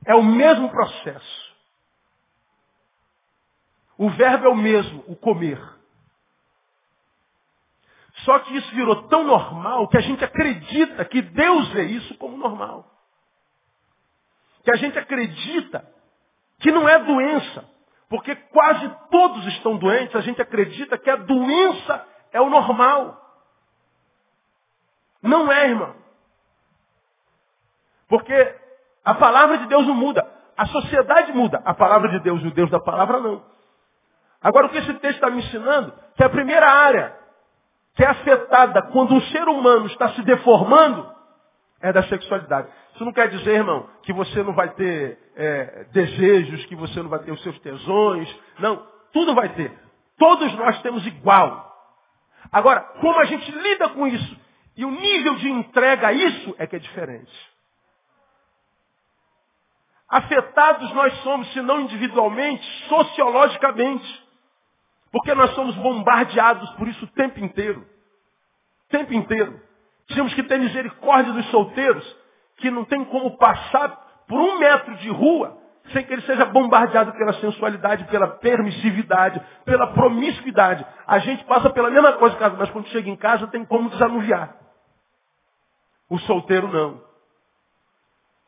[0.06, 1.56] É o mesmo processo.
[3.98, 5.62] O verbo é o mesmo, o comer.
[8.24, 12.38] Só que isso virou tão normal que a gente acredita que Deus vê isso como
[12.38, 12.90] normal
[14.64, 15.84] que a gente acredita
[16.60, 17.68] que não é doença,
[18.12, 23.18] porque quase todos estão doentes, a gente acredita que a doença é o normal.
[25.24, 25.96] Não é, irmão.
[28.10, 28.56] Porque
[29.06, 30.30] a palavra de Deus não muda.
[30.58, 31.62] A sociedade muda.
[31.64, 33.46] A palavra de Deus, o Deus da palavra, não.
[34.42, 35.94] Agora, o que esse texto está me ensinando?
[36.18, 37.18] Que a primeira área
[37.96, 41.10] que é afetada quando um ser humano está se deformando
[41.80, 42.68] é da sexualidade.
[43.02, 47.10] Isso não quer dizer, irmão, que você não vai ter é, desejos, que você não
[47.10, 48.32] vai ter os seus tesões.
[48.60, 49.76] Não, tudo vai ter.
[50.20, 51.68] Todos nós temos igual.
[52.52, 54.38] Agora, como a gente lida com isso
[54.78, 57.32] e o nível de entrega a isso é que é diferente.
[60.08, 64.28] Afetados nós somos, se não individualmente, sociologicamente.
[65.12, 67.82] Porque nós somos bombardeados por isso o tempo inteiro.
[67.82, 69.60] O tempo inteiro.
[70.10, 72.21] Temos que ter misericórdia dos solteiros,
[72.62, 73.90] que não tem como passar
[74.28, 75.60] por um metro de rua
[75.92, 80.86] sem que ele seja bombardeado pela sensualidade, pela permissividade, pela promiscuidade.
[81.06, 84.56] A gente passa pela mesma coisa, mas quando chega em casa tem como desanuviar.
[86.10, 87.02] O solteiro não.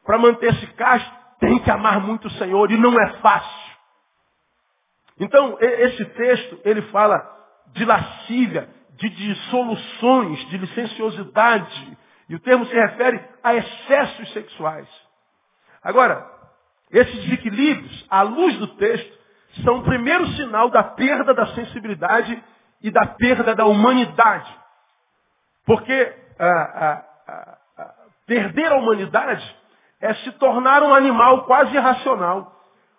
[0.05, 3.73] Para manter-se casto, tem que amar muito o Senhor e não é fácil.
[5.19, 7.21] Então, esse texto, ele fala
[7.73, 11.97] de lascívia, de dissoluções, de licenciosidade,
[12.33, 14.87] E o termo se refere a excessos sexuais.
[15.83, 16.27] Agora,
[16.89, 19.19] esses desequilíbrios, à luz do texto,
[19.63, 22.43] são o primeiro sinal da perda da sensibilidade
[22.81, 24.51] e da perda da humanidade.
[25.63, 27.93] Porque ah, ah, ah, ah
[28.25, 29.55] perder a humanidade
[30.01, 32.51] é se tornar um animal quase irracional.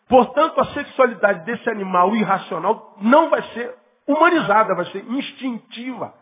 [0.09, 3.75] Portanto, a sexualidade desse animal irracional não vai ser
[4.07, 6.15] humanizada, vai ser instintiva.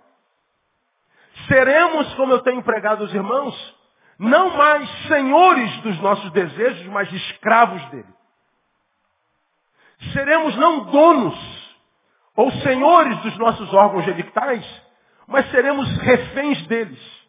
[1.48, 3.76] Seremos, como eu tenho empregado os irmãos,
[4.18, 8.14] não mais senhores dos nossos desejos, mas escravos dele.
[10.12, 11.62] Seremos não donos
[12.34, 14.82] ou senhores dos nossos órgãos genitais,
[15.26, 17.22] mas seremos reféns deles.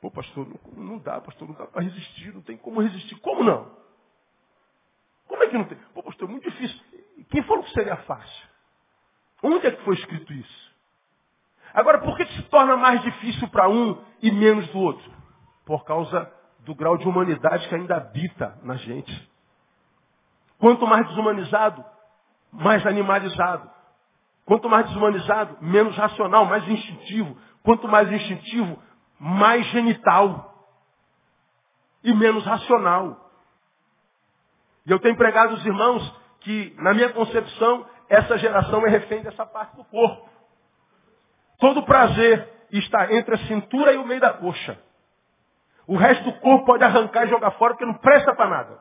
[0.00, 3.16] Pô, pastor, não, não dá, pastor, não dá para resistir, não tem como resistir.
[3.20, 3.70] Como não?
[5.26, 5.78] Como é que não tem?
[5.94, 6.80] Pô, pastor, é muito difícil.
[7.30, 8.48] Quem falou que seria fácil?
[9.42, 10.69] Onde é que foi escrito isso?
[11.74, 15.10] Agora, por que se torna mais difícil para um e menos do outro?
[15.64, 16.30] Por causa
[16.60, 19.30] do grau de humanidade que ainda habita na gente.
[20.58, 21.84] Quanto mais desumanizado,
[22.52, 23.70] mais animalizado.
[24.44, 27.36] Quanto mais desumanizado, menos racional, mais instintivo.
[27.62, 28.78] Quanto mais instintivo,
[29.18, 30.68] mais genital.
[32.02, 33.30] E menos racional.
[34.86, 39.46] E eu tenho pregado os irmãos que, na minha concepção, essa geração é refém dessa
[39.46, 40.28] parte do corpo.
[41.60, 44.78] Todo prazer está entre a cintura e o meio da coxa.
[45.86, 48.78] O resto do corpo pode arrancar e jogar fora porque não presta para nada.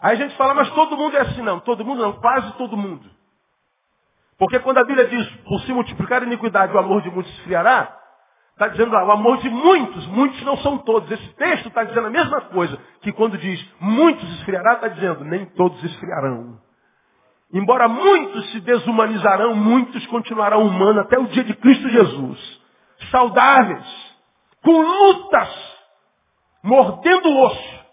[0.00, 1.42] Aí a gente fala, mas todo mundo é assim.
[1.42, 3.08] Não, todo mundo não, quase todo mundo.
[4.38, 7.96] Porque quando a Bíblia diz, por se multiplicar a iniquidade, o amor de muitos esfriará,
[8.52, 11.10] está dizendo lá, o amor de muitos, muitos não são todos.
[11.10, 15.46] Esse texto está dizendo a mesma coisa, que quando diz muitos esfriará, está dizendo, nem
[15.46, 16.60] todos esfriarão.
[17.52, 22.60] Embora muitos se desumanizarão, muitos continuarão humanos até o dia de Cristo Jesus.
[23.10, 23.86] Saudáveis,
[24.62, 25.78] com lutas,
[26.62, 27.84] mordendo o osso,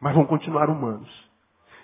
[0.00, 1.10] mas vão continuar humanos.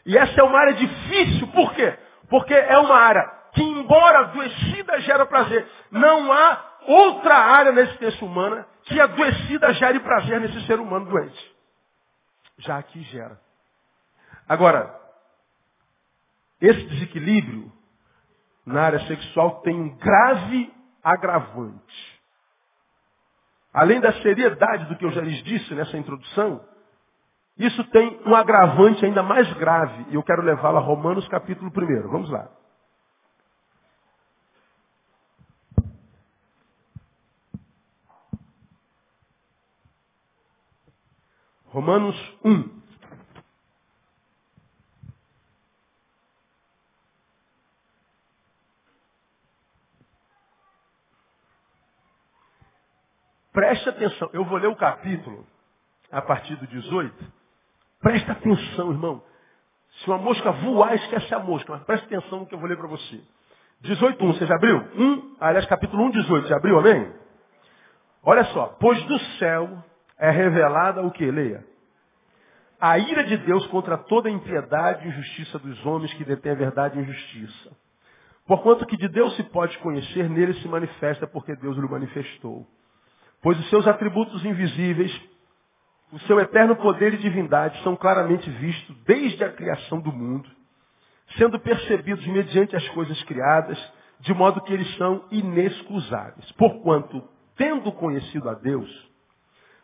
[0.06, 1.98] E essa é uma área difícil, por quê?
[2.30, 8.26] Porque é uma área que, embora adoecida gera prazer, não há outra área na existência
[8.26, 11.54] humana que adoecida gere prazer nesse ser humano doente.
[12.58, 13.38] Já aqui gera.
[14.48, 15.03] Agora,
[16.64, 17.70] esse desequilíbrio
[18.64, 20.72] na área sexual tem um grave
[21.02, 22.20] agravante.
[23.72, 26.64] Além da seriedade do que eu já lhes disse nessa introdução,
[27.58, 32.08] isso tem um agravante ainda mais grave, e eu quero levá-lo a Romanos capítulo 1.
[32.08, 32.48] Vamos lá.
[41.66, 42.73] Romanos 1.
[53.54, 55.46] Preste atenção, eu vou ler o capítulo
[56.10, 57.14] a partir do 18.
[58.00, 59.22] Presta atenção, irmão.
[59.92, 62.76] Se uma mosca voar, esquece a mosca, mas preste atenção no que eu vou ler
[62.76, 63.22] para você.
[63.84, 64.78] 18.1, você já abriu?
[64.96, 67.12] 1, aliás, capítulo 1, 18, já abriu, amém?
[68.24, 69.84] Olha só, pois do céu
[70.18, 71.30] é revelada o que?
[71.30, 71.64] Leia.
[72.80, 76.56] A ira de Deus contra toda a impiedade e injustiça dos homens que detêm a
[76.56, 77.70] verdade e injustiça.
[78.48, 82.66] Porquanto que de Deus se pode conhecer, nele se manifesta porque Deus lhe manifestou.
[83.44, 85.14] Pois os seus atributos invisíveis,
[86.10, 90.48] o seu eterno poder e divindade são claramente vistos desde a criação do mundo,
[91.36, 93.78] sendo percebidos mediante as coisas criadas,
[94.20, 96.50] de modo que eles são inexcusáveis.
[96.52, 97.22] Porquanto,
[97.54, 98.88] tendo conhecido a Deus,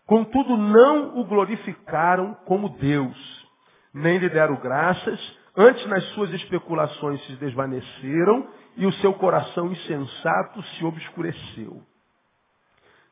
[0.06, 3.46] contudo não o glorificaram como Deus,
[3.92, 10.62] nem lhe deram graças, antes nas suas especulações se desvaneceram e o seu coração insensato
[10.62, 11.89] se obscureceu.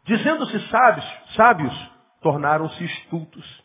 [0.08, 1.90] Dizendo-se sábios, sábios,
[2.22, 3.62] tornaram-se estultos.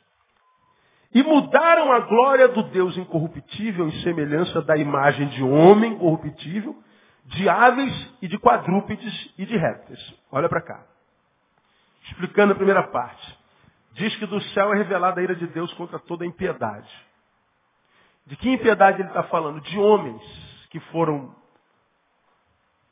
[1.13, 6.75] E mudaram a glória do Deus incorruptível em semelhança da imagem de homem corruptível,
[7.27, 10.13] de aves e de quadrúpedes e de répteis.
[10.29, 10.85] Olha para cá.
[12.07, 13.39] Explicando a primeira parte.
[13.93, 16.91] Diz que do céu é revelada a ira de Deus contra toda a impiedade.
[18.25, 19.61] De que impiedade ele está falando?
[19.61, 20.21] De homens
[20.71, 21.33] que foram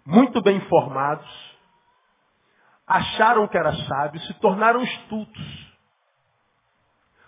[0.05, 1.50] muito bem informados,
[2.91, 5.71] acharam que era sábio, se tornaram estultos.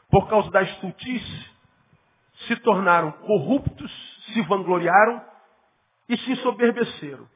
[0.10, 1.52] Por causa da estultice,
[2.48, 3.92] se tornaram corruptos,
[4.26, 5.24] se vangloriaram
[6.10, 7.28] e se ensoberbeceram.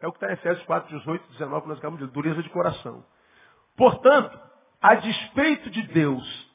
[0.00, 2.48] É o que está em Efésios 4, 18, 19, que nós acabamos de dureza de
[2.50, 3.04] coração.
[3.76, 4.38] Portanto,
[4.80, 6.50] a despeito de Deus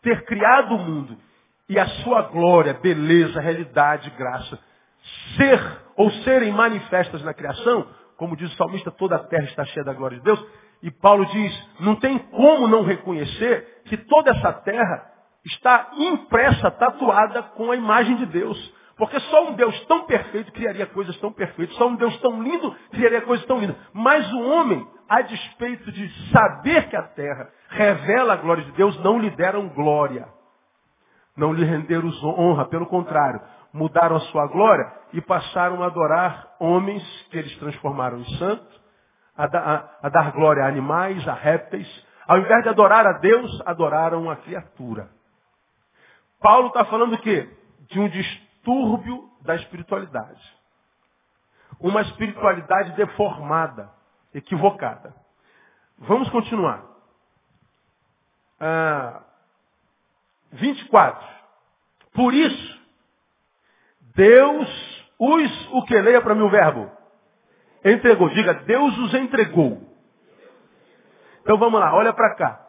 [0.00, 1.18] ter criado o mundo
[1.68, 4.58] e a sua glória, beleza, realidade, graça,
[5.36, 5.60] ser
[5.96, 9.92] ou serem manifestas na criação, como diz o salmista, toda a terra está cheia da
[9.92, 10.44] glória de Deus.
[10.82, 15.10] E Paulo diz, não tem como não reconhecer que toda essa terra
[15.44, 18.74] está impressa, tatuada com a imagem de Deus.
[18.96, 21.76] Porque só um Deus tão perfeito criaria coisas tão perfeitas.
[21.76, 23.76] Só um Deus tão lindo criaria coisas tão lindas.
[23.92, 28.96] Mas o homem, a despeito de saber que a terra revela a glória de Deus,
[29.02, 30.28] não lhe deram glória.
[31.36, 32.66] Não lhe renderam honra.
[32.66, 33.40] Pelo contrário,
[33.74, 38.82] mudaram a sua glória e passaram a adorar homens que eles transformaram em santos,
[39.36, 42.06] a, a, a dar glória a animais, a répteis.
[42.28, 45.10] Ao invés de adorar a Deus, adoraram a criatura.
[46.40, 47.50] Paulo está falando o quê?
[47.90, 50.42] De um distúrbio da espiritualidade.
[51.80, 53.90] Uma espiritualidade deformada,
[54.32, 55.12] equivocada.
[55.98, 56.84] Vamos continuar.
[58.60, 59.20] Ah,
[60.52, 61.26] 24.
[62.12, 62.83] Por isso,
[64.14, 66.00] Deus os, o que?
[66.00, 66.90] Leia para mim o verbo.
[67.84, 68.28] Entregou.
[68.30, 69.80] Diga, Deus os entregou.
[71.42, 72.60] Então vamos lá, olha para cá.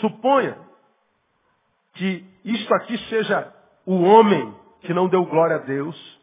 [0.00, 0.58] Suponha
[1.94, 3.52] que isto aqui seja
[3.86, 6.20] o homem que não deu glória a Deus,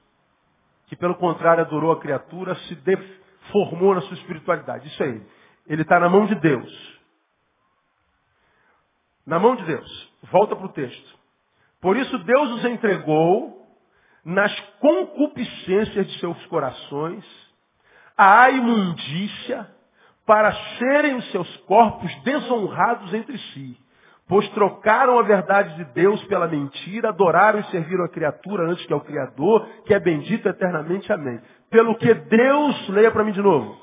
[0.88, 4.88] que pelo contrário adorou a criatura, se deformou na sua espiritualidade.
[4.88, 5.26] Isso aí.
[5.68, 7.00] Ele está na mão de Deus.
[9.26, 10.14] Na mão de Deus.
[10.24, 11.20] Volta para o texto.
[11.80, 13.59] Por isso Deus os entregou
[14.30, 17.26] nas concupiscências de seus corações,
[18.18, 19.68] à imundícia,
[20.26, 23.78] para serem os seus corpos desonrados entre si
[24.30, 28.94] Pois trocaram a verdade de Deus pela mentira, adoraram e serviram a criatura antes que
[28.94, 31.12] ao Criador, que é bendito eternamente.
[31.12, 31.42] Amém.
[31.72, 33.76] Pelo que Deus, leia para mim de novo,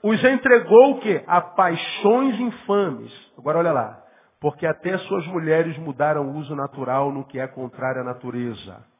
[0.00, 1.24] os entregou o quê?
[1.26, 3.12] A paixões infames.
[3.36, 3.98] Agora olha lá.
[4.40, 8.91] Porque até suas mulheres mudaram o uso natural no que é contrário à natureza.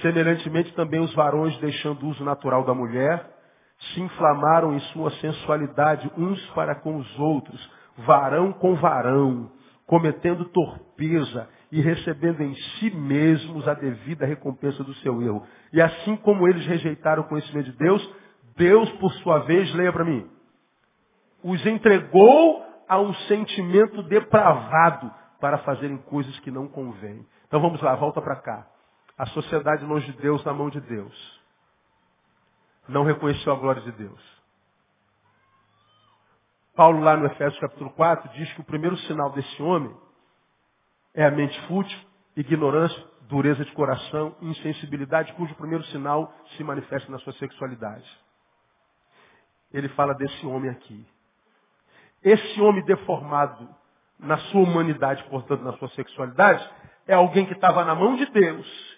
[0.00, 3.28] Semelhantemente também os varões, deixando o uso natural da mulher,
[3.78, 9.50] se inflamaram em sua sensualidade uns para com os outros, varão com varão,
[9.86, 15.46] cometendo torpeza e recebendo em si mesmos a devida recompensa do seu erro.
[15.72, 18.14] E assim como eles rejeitaram o conhecimento de Deus,
[18.56, 20.28] Deus, por sua vez, leia para mim,
[21.42, 27.24] os entregou a um sentimento depravado para fazerem coisas que não convêm.
[27.46, 28.66] Então vamos lá, volta para cá.
[29.18, 31.40] A sociedade longe de Deus, na mão de Deus.
[32.88, 34.38] Não reconheceu a glória de Deus.
[36.74, 39.92] Paulo, lá no Efésios capítulo 4, diz que o primeiro sinal desse homem
[41.12, 41.98] é a mente fútil,
[42.36, 48.08] ignorância, dureza de coração, insensibilidade, cujo primeiro sinal se manifesta na sua sexualidade.
[49.72, 51.04] Ele fala desse homem aqui.
[52.22, 53.68] Esse homem deformado
[54.18, 56.68] na sua humanidade, portanto, na sua sexualidade,
[57.06, 58.97] é alguém que estava na mão de Deus.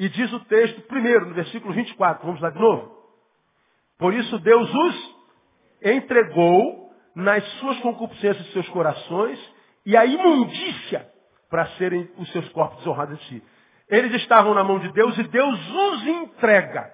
[0.00, 2.98] E diz o texto, primeiro, no versículo 24, vamos lá de novo.
[3.98, 5.14] Por isso Deus os
[5.82, 9.38] entregou nas suas concupiscências de seus corações
[9.84, 11.06] e a imundícia
[11.50, 13.44] para serem os seus corpos desonrados em si.
[13.90, 16.90] Eles estavam na mão de Deus e Deus os entrega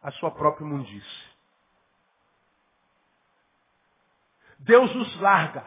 [0.00, 1.30] a sua própria imundícia.
[4.60, 5.66] Deus os larga.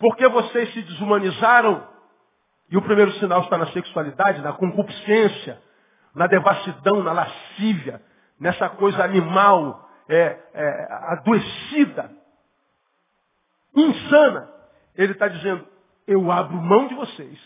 [0.00, 1.95] Porque vocês se desumanizaram,
[2.70, 5.60] e o primeiro sinal está na sexualidade, na concupiscência,
[6.14, 8.02] na devassidão, na lascívia,
[8.40, 12.10] nessa coisa animal, é, é, adoecida,
[13.74, 14.50] insana,
[14.94, 15.66] ele está dizendo,
[16.06, 17.38] eu abro mão de vocês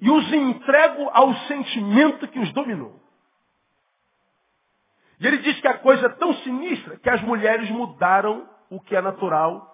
[0.00, 3.00] e os entrego ao sentimento que os dominou.
[5.20, 8.96] E ele diz que a coisa é tão sinistra que as mulheres mudaram o que
[8.96, 9.71] é natural,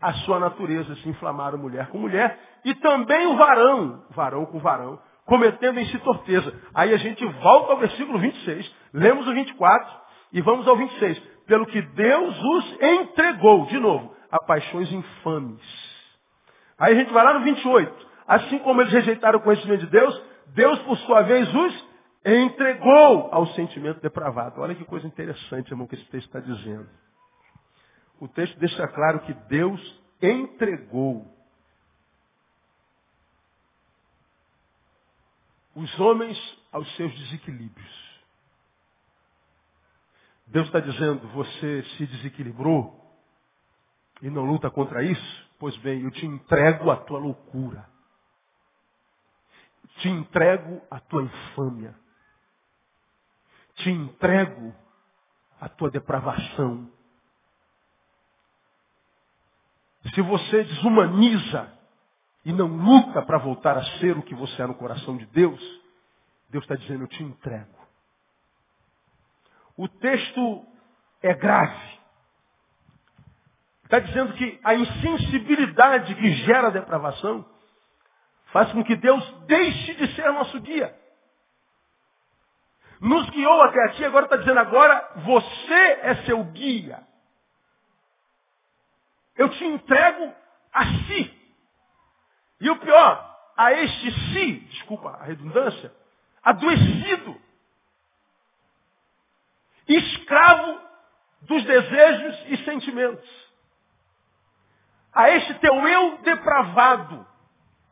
[0.00, 4.98] a sua natureza, se inflamaram mulher com mulher, e também o varão, varão com varão,
[5.24, 6.54] cometendo em si torpeza.
[6.74, 9.96] Aí a gente volta ao versículo 26, lemos o 24
[10.32, 15.62] e vamos ao 26 pelo que Deus os entregou, de novo, a paixões infames.
[16.78, 18.06] Aí a gente vai lá no 28.
[18.26, 21.88] Assim como eles rejeitaram o conhecimento de Deus, Deus, por sua vez, os
[22.24, 24.60] entregou ao sentimento depravado.
[24.60, 26.86] Olha que coisa interessante, irmão, que esse texto está dizendo.
[28.20, 31.36] O texto deixa claro que Deus entregou
[35.74, 36.36] os homens
[36.72, 38.08] aos seus desequilíbrios.
[40.48, 42.98] Deus está dizendo, você se desequilibrou
[44.22, 45.48] e não luta contra isso?
[45.58, 47.88] Pois bem, eu te entrego a tua loucura.
[49.98, 51.94] Te entrego a tua infâmia.
[53.74, 54.74] Te entrego
[55.60, 56.90] a tua depravação.
[60.14, 61.72] Se você desumaniza
[62.44, 65.60] e não luta para voltar a ser o que você é no coração de Deus,
[66.50, 67.76] Deus está dizendo, eu te entrego.
[69.76, 70.66] o texto
[71.22, 71.98] é grave.
[73.84, 77.48] Está dizendo que a insensibilidade que gera a depravação
[78.52, 80.94] faz com que Deus deixe de ser nosso guia.
[83.00, 87.06] Nos guiou até aqui, agora está dizendo agora, você é seu guia.
[89.38, 90.34] Eu te entrego
[90.72, 91.38] a si.
[92.60, 95.94] E o pior, a este si, desculpa a redundância,
[96.42, 97.40] adoecido,
[99.86, 100.80] escravo
[101.42, 103.48] dos desejos e sentimentos.
[105.12, 107.26] A este teu eu depravado,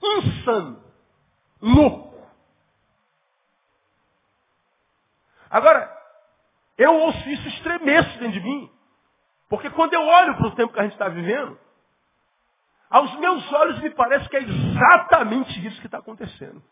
[0.02, 0.84] insano,
[1.62, 2.28] louco.
[5.48, 5.96] Agora,
[6.76, 8.75] eu ouço isso estremeço dentro de mim.
[9.48, 11.58] Porque quando eu olho para o tempo que a gente está vivendo,
[12.90, 16.62] aos meus olhos me parece que é exatamente isso que está acontecendo.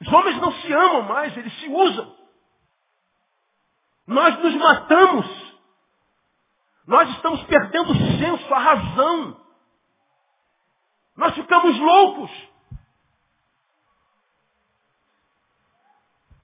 [0.00, 2.16] Os homens não se amam mais, eles se usam.
[4.06, 5.56] Nós nos matamos.
[6.86, 9.40] Nós estamos perdendo o senso, a razão.
[11.16, 12.30] Nós ficamos loucos.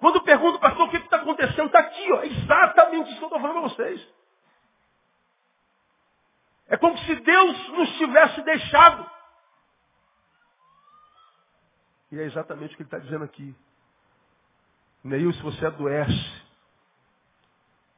[0.02, 1.66] Quando pergunto, pastor, o que está acontecendo?
[1.66, 4.14] Está aqui, ó, exatamente isso que eu estou falando para vocês.
[6.66, 9.08] É como se Deus nos tivesse deixado.
[12.10, 13.54] E é exatamente o que ele está dizendo aqui.
[15.04, 16.42] Neil, se você adoece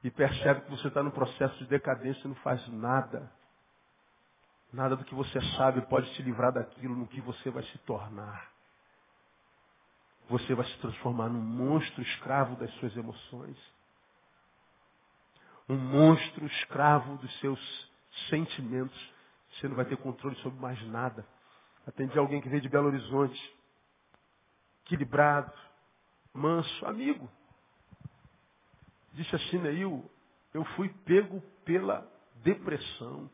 [0.03, 3.33] e percebe que você está no processo de decadência e não faz nada,
[4.71, 8.54] nada do que você sabe pode te livrar daquilo no que você vai se tornar.
[10.29, 13.57] Você vai se transformar num monstro escravo das suas emoções.
[15.68, 17.91] Um monstro escravo dos seus
[18.31, 19.12] sentimentos.
[19.53, 21.27] Você não vai ter controle sobre mais nada.
[21.87, 23.55] Atendi alguém que veio de Belo Horizonte.
[24.85, 25.53] Equilibrado,
[26.33, 27.29] manso, amigo.
[29.12, 30.11] Disse assim, Neil,
[30.53, 32.07] eu fui pego pela
[32.43, 33.31] depressão.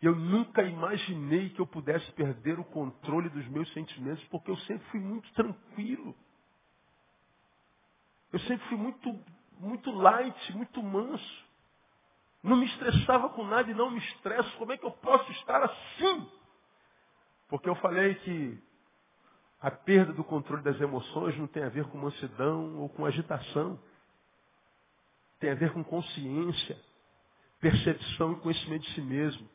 [0.00, 4.86] Eu nunca imaginei que eu pudesse perder o controle dos meus sentimentos, porque eu sempre
[4.90, 6.14] fui muito tranquilo.
[8.32, 9.24] Eu sempre fui muito,
[9.58, 11.48] muito light, muito manso.
[12.42, 14.56] Não me estressava com nada e não me estresso.
[14.56, 16.30] Como é que eu posso estar assim?
[17.48, 18.62] Porque eu falei que
[19.60, 23.80] a perda do controle das emoções não tem a ver com mansidão ou com agitação.
[25.40, 26.78] Tem a ver com consciência,
[27.60, 29.48] percepção e conhecimento de si mesmo.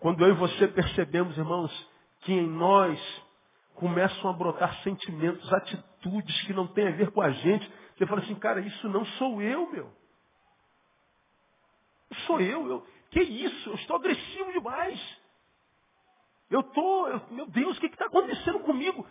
[0.00, 1.90] Quando eu e você percebemos, irmãos,
[2.20, 2.98] que em nós
[3.74, 8.20] começam a brotar sentimentos, atitudes que não têm a ver com a gente, você fala
[8.20, 9.92] assim, cara, isso não sou eu, meu.
[12.26, 12.86] Sou eu, eu.
[13.10, 13.70] Que isso?
[13.70, 15.18] Eu estou agressivo demais.
[16.50, 19.06] Eu estou, meu Deus, o que está acontecendo comigo?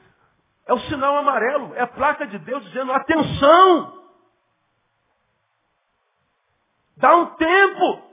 [0.66, 3.98] É o sinal amarelo, é a placa de Deus dizendo, atenção!
[6.98, 8.07] Dá um tempo.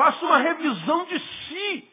[0.00, 1.90] Faça uma revisão de si.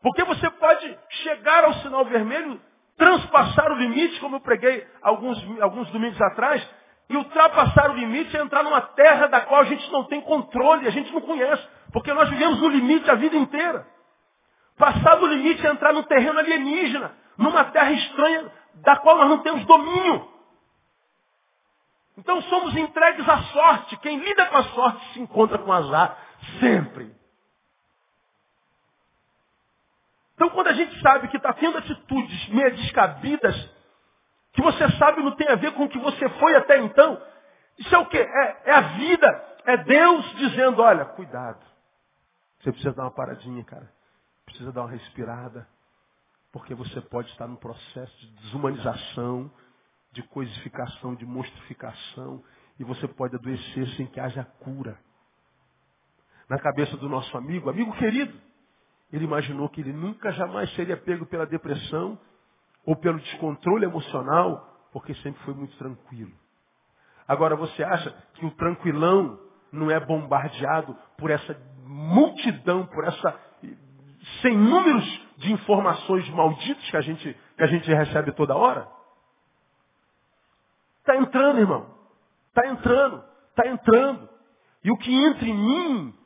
[0.00, 2.60] Porque você pode chegar ao sinal vermelho,
[2.96, 6.64] transpassar o limite, como eu preguei alguns, alguns domingos atrás,
[7.08, 10.86] e ultrapassar o limite é entrar numa terra da qual a gente não tem controle,
[10.86, 13.84] a gente não conhece, porque nós vivemos no limite a vida inteira.
[14.78, 19.38] Passar do limite é entrar num terreno alienígena, numa terra estranha da qual nós não
[19.38, 20.30] temos domínio.
[22.16, 23.96] Então somos entregues à sorte.
[23.96, 26.29] Quem lida com a sorte se encontra com azar.
[26.58, 27.14] Sempre.
[30.34, 33.54] Então quando a gente sabe que está tendo atitudes meio descabidas,
[34.52, 37.20] que você sabe não tem a ver com o que você foi até então,
[37.78, 38.18] isso é o quê?
[38.18, 39.50] É, é a vida.
[39.66, 41.64] É Deus dizendo, olha, cuidado.
[42.60, 43.90] Você precisa dar uma paradinha, cara.
[44.44, 45.68] Precisa dar uma respirada.
[46.52, 49.50] Porque você pode estar num processo de desumanização,
[50.12, 52.42] de coisificação, de monstrificação,
[52.78, 54.98] e você pode adoecer sem que haja cura
[56.50, 58.36] na cabeça do nosso amigo, amigo querido.
[59.12, 62.18] Ele imaginou que ele nunca jamais seria pego pela depressão
[62.84, 66.32] ou pelo descontrole emocional, porque sempre foi muito tranquilo.
[67.26, 69.38] Agora você acha que o tranquilão
[69.70, 73.40] não é bombardeado por essa multidão, por essa
[74.42, 75.04] sem números
[75.36, 78.88] de informações malditas que a gente, que a gente recebe toda hora?
[80.98, 81.94] Está entrando, irmão.
[82.48, 83.24] Está entrando.
[83.50, 84.28] Está entrando.
[84.82, 86.19] E o que entra em mim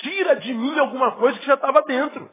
[0.00, 2.30] tira de mim alguma coisa que já estava dentro.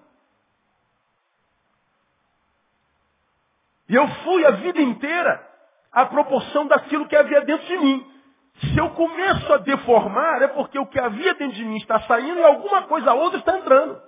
[3.89, 5.45] E eu fui a vida inteira
[5.91, 8.13] à proporção daquilo que havia dentro de mim.
[8.59, 12.39] Se eu começo a deformar, é porque o que havia dentro de mim está saindo
[12.39, 14.01] e alguma coisa outra está entrando.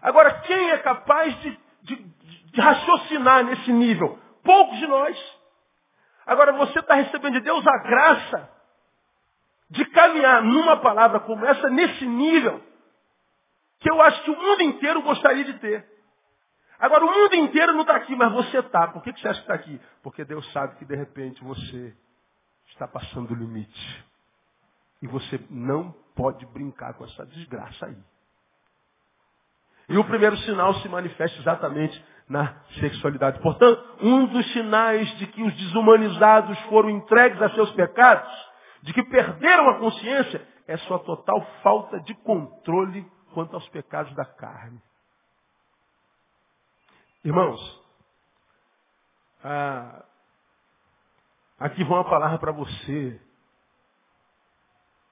[0.00, 4.18] Agora, quem é capaz de, de, de raciocinar nesse nível?
[4.42, 5.40] Poucos de nós.
[6.26, 8.53] Agora você está recebendo de Deus a graça
[9.74, 12.62] de caminhar numa palavra como essa, nesse nível,
[13.80, 15.84] que eu acho que o mundo inteiro gostaria de ter.
[16.78, 18.88] Agora, o mundo inteiro não está aqui, mas você está.
[18.88, 19.80] Por que você acha que está aqui?
[20.02, 21.94] Porque Deus sabe que de repente você
[22.68, 24.04] está passando o limite.
[25.02, 27.96] E você não pode brincar com essa desgraça aí.
[29.88, 33.40] E o primeiro sinal se manifesta exatamente na sexualidade.
[33.40, 38.32] Portanto, um dos sinais de que os desumanizados foram entregues a seus pecados,
[38.84, 44.26] de que perderam a consciência, é sua total falta de controle quanto aos pecados da
[44.26, 44.78] carne.
[47.24, 47.82] Irmãos,
[49.42, 50.04] ah,
[51.58, 53.18] aqui vão uma palavra para você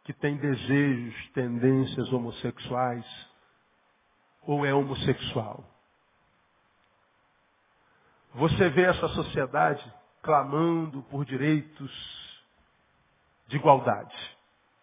[0.05, 3.07] que tem desejos, tendências homossexuais
[4.43, 5.65] ou é homossexual.
[8.35, 9.83] Você vê essa sociedade
[10.21, 12.32] clamando por direitos
[13.53, 14.15] de igualdade.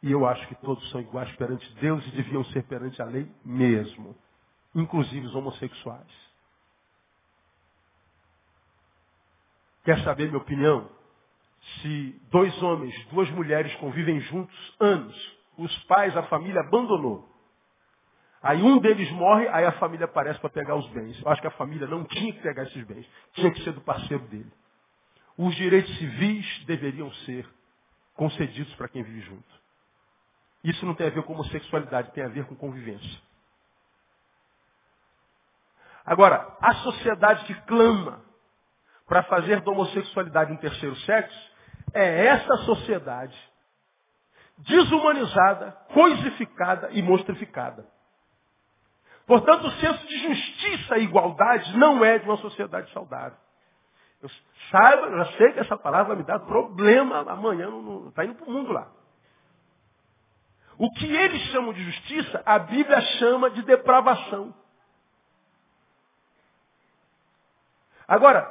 [0.01, 3.29] E eu acho que todos são iguais perante Deus e deviam ser perante a lei
[3.43, 4.15] mesmo,
[4.73, 6.29] inclusive os homossexuais.
[9.83, 10.87] Quer saber minha opinião?
[11.81, 17.27] Se dois homens, duas mulheres convivem juntos anos, os pais, a família abandonou.
[18.41, 21.19] Aí um deles morre, aí a família aparece para pegar os bens.
[21.21, 23.81] Eu acho que a família não tinha que pegar esses bens, tinha que ser do
[23.81, 24.51] parceiro dele.
[25.37, 27.45] Os direitos civis deveriam ser
[28.19, 29.59] concedidos para quem vive junto.
[30.61, 33.21] Isso não tem a ver com homossexualidade, tem a ver com convivência.
[36.05, 38.21] Agora, a sociedade que clama
[39.07, 41.51] para fazer da homossexualidade um terceiro sexo,
[41.93, 43.35] é essa sociedade
[44.57, 47.87] desumanizada, coisificada e monstrificada.
[49.25, 53.37] Portanto, o senso de justiça e igualdade não é de uma sociedade saudável.
[54.21, 54.29] Eu
[54.69, 57.69] saiba, eu sei que essa palavra vai me dar problema amanhã,
[58.09, 58.87] está indo para o mundo lá.
[60.77, 64.53] O que eles chamam de justiça, a Bíblia chama de depravação.
[68.07, 68.49] Agora,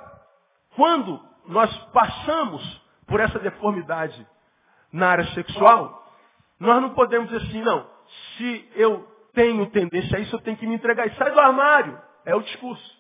[0.77, 4.27] quando nós passamos por essa deformidade
[4.93, 6.07] na área sexual,
[6.61, 7.89] nós não podemos dizer assim, não,
[8.37, 11.07] se eu tenho tendência a isso, eu tenho que me entregar.
[11.07, 12.01] E sai do armário.
[12.25, 12.98] É o discurso.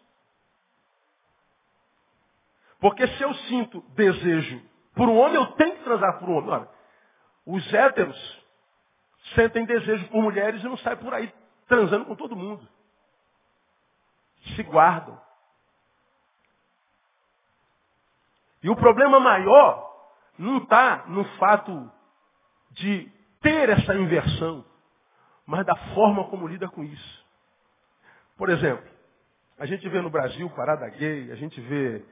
[2.80, 4.62] Porque se eu sinto desejo
[4.94, 6.50] por um homem, eu tenho que transar por um homem.
[6.50, 6.68] Olha,
[7.46, 8.46] os héteros
[9.34, 11.32] sentem desejo por mulheres e não saem por aí
[11.68, 12.66] transando com todo mundo.
[14.56, 15.20] Se guardam.
[18.62, 19.86] E o problema maior
[20.36, 21.90] não está no fato
[22.70, 23.10] de
[23.40, 24.64] ter essa inversão,
[25.46, 27.26] mas da forma como lida com isso.
[28.36, 28.88] Por exemplo,
[29.58, 32.04] a gente vê no Brasil parada gay, a gente vê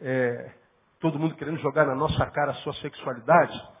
[0.00, 0.52] é,
[1.00, 3.74] todo mundo querendo jogar na nossa cara a sua sexualidade.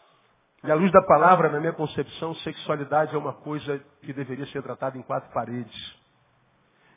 [0.62, 4.62] E à luz da palavra, na minha concepção, sexualidade é uma coisa que deveria ser
[4.62, 6.02] tratada em quatro paredes.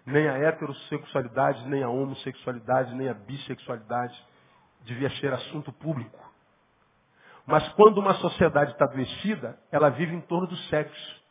[0.06, 4.18] Nem a heterossexualidade, nem a homossexualidade, nem a bissexualidade
[4.86, 6.18] devia ser assunto público.
[7.46, 11.22] Mas quando uma sociedade está adoecida, ela vive em torno do sexo.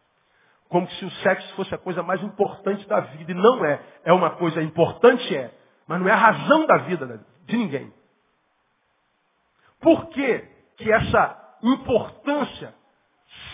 [0.69, 3.33] Como se o sexo fosse a coisa mais importante da vida.
[3.33, 3.81] E não é.
[4.05, 5.53] É uma coisa importante, é.
[5.87, 7.07] Mas não é a razão da vida
[7.47, 7.93] de ninguém.
[9.81, 10.39] Por que,
[10.77, 12.75] que essa importância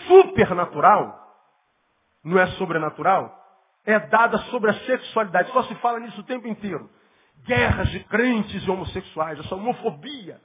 [0.07, 1.19] supernatural,
[2.23, 3.39] não é sobrenatural,
[3.85, 5.51] é dada sobre a sexualidade?
[5.51, 6.89] Só se fala nisso o tempo inteiro
[7.45, 10.39] guerras de crentes e homossexuais, essa homofobia,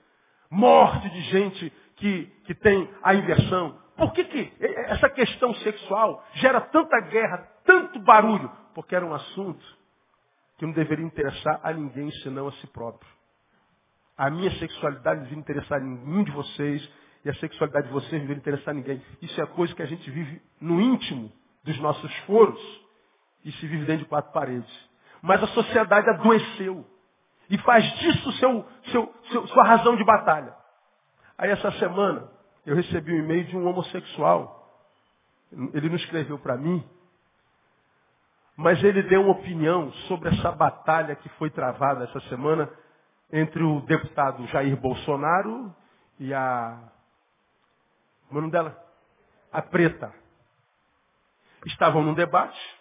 [0.51, 3.79] morte de gente que, que tem a inversão.
[3.97, 4.53] Por que, que
[4.87, 8.51] essa questão sexual gera tanta guerra, tanto barulho?
[8.75, 9.65] Porque era um assunto
[10.57, 13.11] que não deveria interessar a ninguém senão a si próprio.
[14.19, 16.91] A minha sexualidade deveria interessar nenhum de vocês
[17.25, 19.01] e a sexualidade de vocês deveria interessar a ninguém.
[19.23, 22.61] Isso é coisa que a gente vive no íntimo dos nossos foros
[23.45, 24.69] e se vive dentro de quatro paredes.
[25.23, 26.85] Mas a sociedade adoeceu.
[27.49, 30.53] E faz disso seu, seu, seu, sua razão de batalha.
[31.39, 32.29] Aí essa semana
[32.67, 34.69] eu recebi um e-mail de um homossexual.
[35.73, 36.85] Ele não escreveu para mim,
[38.57, 42.69] mas ele deu uma opinião sobre essa batalha que foi travada essa semana
[43.33, 45.75] entre o deputado Jair Bolsonaro
[46.19, 46.91] e a.
[48.29, 48.85] Como é o nome dela?
[49.53, 50.13] A Preta.
[51.67, 52.79] Estavam num debate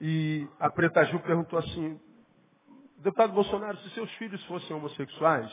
[0.00, 2.00] e a Preta Gil perguntou assim,
[2.98, 5.50] deputado Bolsonaro, se seus filhos fossem homossexuais,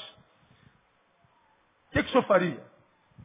[1.88, 2.72] o que, que o senhor faria?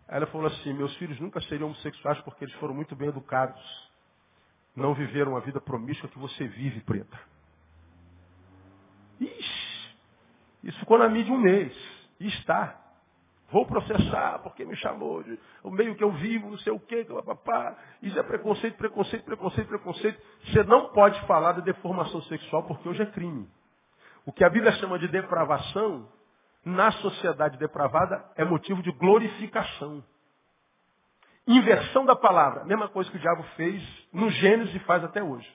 [0.08, 3.60] Aí ela falou assim, meus filhos nunca seriam homossexuais porque eles foram muito bem educados.
[4.74, 7.18] Não viveram a vida promíscua que você vive, Preta.
[10.66, 11.72] Isso ficou na mídia um mês.
[12.18, 12.76] E está.
[13.50, 17.06] Vou processar porque me chamou de o meio que eu vivo, não sei o quê,
[17.24, 17.76] papá.
[18.02, 20.20] Isso é preconceito, preconceito, preconceito, preconceito.
[20.46, 23.48] Você não pode falar de deformação sexual porque hoje é crime.
[24.24, 26.08] O que a Bíblia chama de depravação,
[26.64, 30.02] na sociedade depravada, é motivo de glorificação.
[31.46, 32.64] Inversão da palavra.
[32.64, 33.80] Mesma coisa que o diabo fez
[34.12, 35.48] no Gênesis e faz até hoje.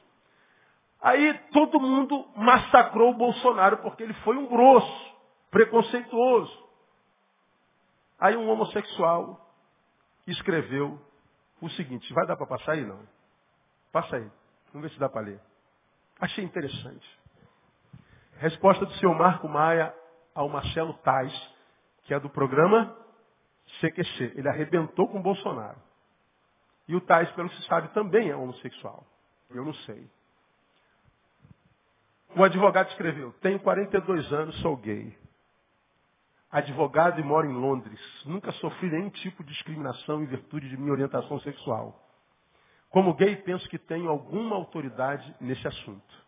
[1.02, 5.16] Aí todo mundo massacrou o Bolsonaro porque ele foi um grosso,
[5.50, 6.70] preconceituoso.
[8.20, 9.50] Aí um homossexual
[10.28, 11.00] escreveu
[11.60, 13.00] o seguinte, vai dar para passar aí não?
[13.92, 14.32] Passa aí,
[14.72, 15.42] vamos ver se dá para ler.
[16.20, 17.20] Achei interessante.
[18.38, 19.94] Resposta do senhor Marco Maia
[20.36, 21.34] ao Marcelo Tais,
[22.04, 22.96] que é do programa
[23.80, 24.34] CQC.
[24.36, 25.80] Ele arrebentou com o Bolsonaro.
[26.88, 29.06] E o Tais, pelo que se sabe, também é homossexual.
[29.50, 30.10] Eu não sei.
[32.34, 35.18] O advogado escreveu, tenho 42 anos, sou gay.
[36.50, 38.00] Advogado e moro em Londres.
[38.26, 41.98] Nunca sofri nenhum tipo de discriminação em virtude de minha orientação sexual.
[42.90, 46.22] Como gay, penso que tenho alguma autoridade nesse assunto.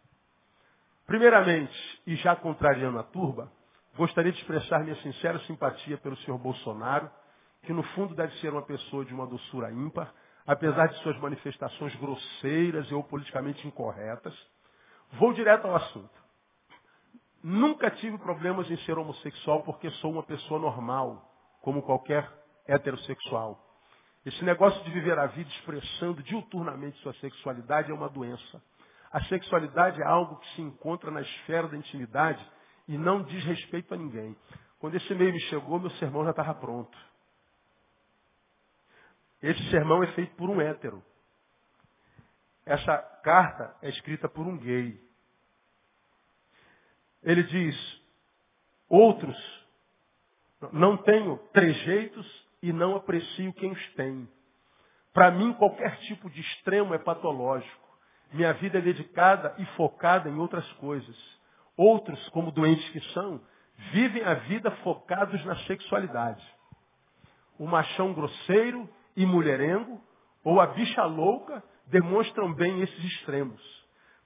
[1.06, 3.52] Primeiramente, e já contrariando a turba,
[3.96, 7.10] gostaria de expressar minha sincera simpatia pelo senhor Bolsonaro,
[7.64, 10.14] que no fundo deve ser uma pessoa de uma doçura ímpar,
[10.46, 14.34] apesar de suas manifestações grosseiras ou politicamente incorretas.
[15.14, 16.24] Vou direto ao assunto.
[17.44, 21.30] Nunca tive problemas em ser homossexual porque sou uma pessoa normal,
[21.62, 22.30] como qualquer
[22.66, 23.60] heterossexual.
[24.26, 28.64] Esse negócio de viver a vida expressando diuturnamente sua sexualidade é uma doença.
[29.12, 32.44] A sexualidade é algo que se encontra na esfera da intimidade
[32.88, 34.36] e não diz respeito a ninguém.
[34.80, 36.98] Quando esse e-mail me chegou, meu sermão já estava pronto.
[39.42, 41.04] Esse sermão é feito por um hétero.
[42.66, 45.03] Essa carta é escrita por um gay.
[47.24, 48.02] Ele diz,
[48.90, 49.38] outros,
[50.72, 54.28] não tenho trejeitos e não aprecio quem os tem.
[55.14, 57.84] Para mim, qualquer tipo de extremo é patológico.
[58.32, 61.16] Minha vida é dedicada e focada em outras coisas.
[61.78, 63.40] Outros, como doentes que são,
[63.92, 66.44] vivem a vida focados na sexualidade.
[67.60, 70.02] O machão grosseiro e mulherengo,
[70.44, 73.62] ou a bicha louca, demonstram bem esses extremos.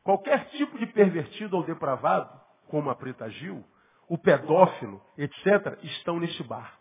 [0.04, 3.64] Qualquer tipo de pervertido ou depravado, como a Preta Gil,
[4.08, 6.78] o pedófilo, etc., estão neste barco.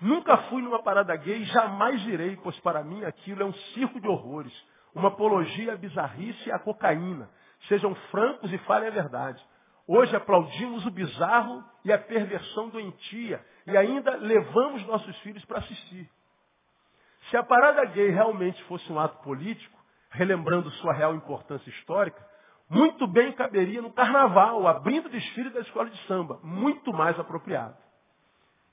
[0.00, 4.08] Nunca fui numa parada gay, jamais irei, pois para mim aquilo é um circo de
[4.08, 4.52] horrores
[4.94, 7.30] uma apologia à bizarrice e à cocaína.
[7.68, 9.42] Sejam francos e falem a verdade.
[9.86, 16.10] Hoje aplaudimos o bizarro e a perversão doentia e ainda levamos nossos filhos para assistir.
[17.30, 19.78] Se a parada gay realmente fosse um ato político,
[20.10, 22.26] relembrando sua real importância histórica,
[22.68, 27.76] muito bem caberia no carnaval, abrindo o desfile da escola de samba, muito mais apropriado.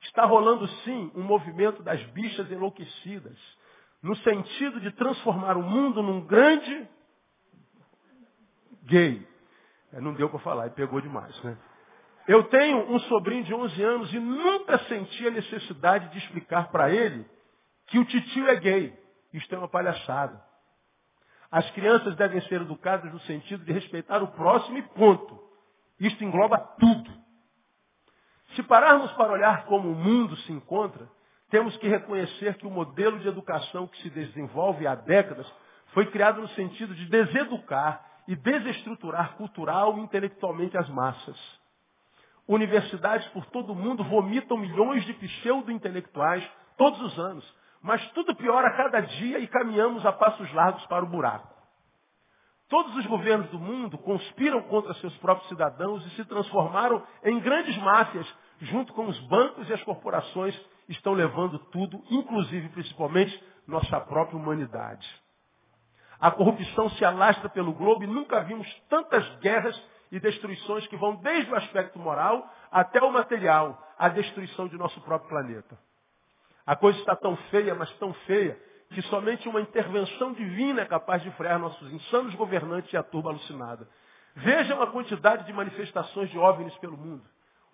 [0.02, 3.38] Está rolando sim um movimento das bichas enlouquecidas,
[4.04, 6.88] no sentido de transformar o mundo num grande
[8.84, 9.26] gay.
[9.94, 11.58] É, não deu para falar, e pegou demais, né?
[12.28, 16.90] Eu tenho um sobrinho de 11 anos e nunca senti a necessidade de explicar para
[16.90, 17.26] ele
[17.88, 19.00] que o titio é gay.
[19.32, 20.44] Isto é uma palhaçada.
[21.52, 25.40] As crianças devem ser educadas no sentido de respeitar o próximo e ponto.
[26.00, 27.12] Isto engloba tudo.
[28.56, 31.10] Se pararmos para olhar como o mundo se encontra,
[31.50, 35.52] temos que reconhecer que o modelo de educação que se desenvolve há décadas
[35.94, 41.38] foi criado no sentido de deseducar e desestruturar cultural e intelectualmente as massas.
[42.48, 47.56] Universidades por todo o mundo vomitam milhões de pseudo-intelectuais todos os anos,
[47.86, 51.54] mas tudo piora a cada dia e caminhamos a passos largos para o buraco.
[52.68, 57.78] Todos os governos do mundo conspiram contra seus próprios cidadãos e se transformaram em grandes
[57.78, 58.28] máfias,
[58.60, 60.60] junto com os bancos e as corporações
[60.90, 65.08] estão levando tudo, inclusive principalmente nossa própria humanidade.
[66.20, 69.80] A corrupção se alastra pelo globo e nunca vimos tantas guerras
[70.12, 75.00] e destruições que vão desde o aspecto moral até o material, a destruição de nosso
[75.02, 75.78] próprio planeta.
[76.66, 78.60] A coisa está tão feia, mas tão feia,
[78.90, 83.30] que somente uma intervenção divina é capaz de frear nossos insanos governantes e a turba
[83.30, 83.88] alucinada.
[84.36, 87.24] Vejam a quantidade de manifestações de OVNIs pelo mundo.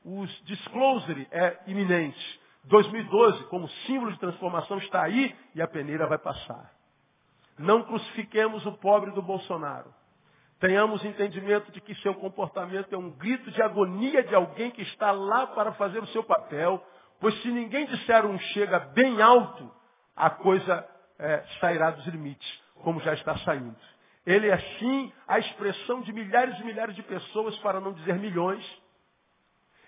[0.04, 2.42] Os disclosure é iminente.
[2.66, 6.72] 2012, como símbolo de transformação, está aí e a peneira vai passar.
[7.58, 9.94] Não crucifiquemos o pobre do Bolsonaro.
[10.60, 15.12] Tenhamos entendimento de que seu comportamento é um grito de agonia de alguém que está
[15.12, 16.84] lá para fazer o seu papel,
[17.22, 19.72] pois se ninguém disser um chega bem alto,
[20.16, 20.86] a coisa
[21.20, 23.78] é, sairá dos limites, como já está saindo.
[24.26, 28.66] Ele é sim a expressão de milhares e milhares de pessoas, para não dizer milhões.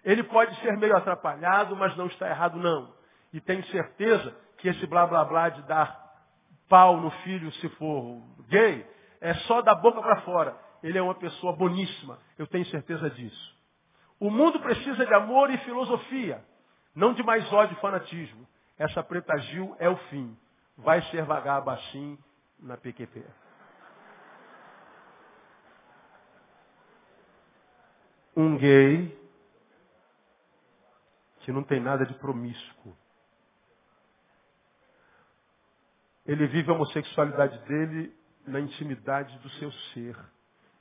[0.05, 2.93] Ele pode ser meio atrapalhado, mas não está errado não.
[3.33, 6.01] E tenho certeza que esse blá blá blá de dar
[6.69, 8.85] pau no filho se for gay,
[9.19, 10.57] é só da boca para fora.
[10.83, 12.19] Ele é uma pessoa boníssima.
[12.37, 13.57] Eu tenho certeza disso.
[14.19, 16.43] O mundo precisa de amor e filosofia,
[16.95, 18.47] não de mais ódio e fanatismo.
[18.77, 20.37] Essa preta Gil é o fim.
[20.77, 22.17] Vai ser vagaba assim
[22.59, 23.23] na PQP.
[28.35, 29.19] Um gay
[31.41, 32.95] que não tem nada de promíscuo.
[36.25, 38.15] Ele vive a homossexualidade dele
[38.47, 40.17] na intimidade do seu ser.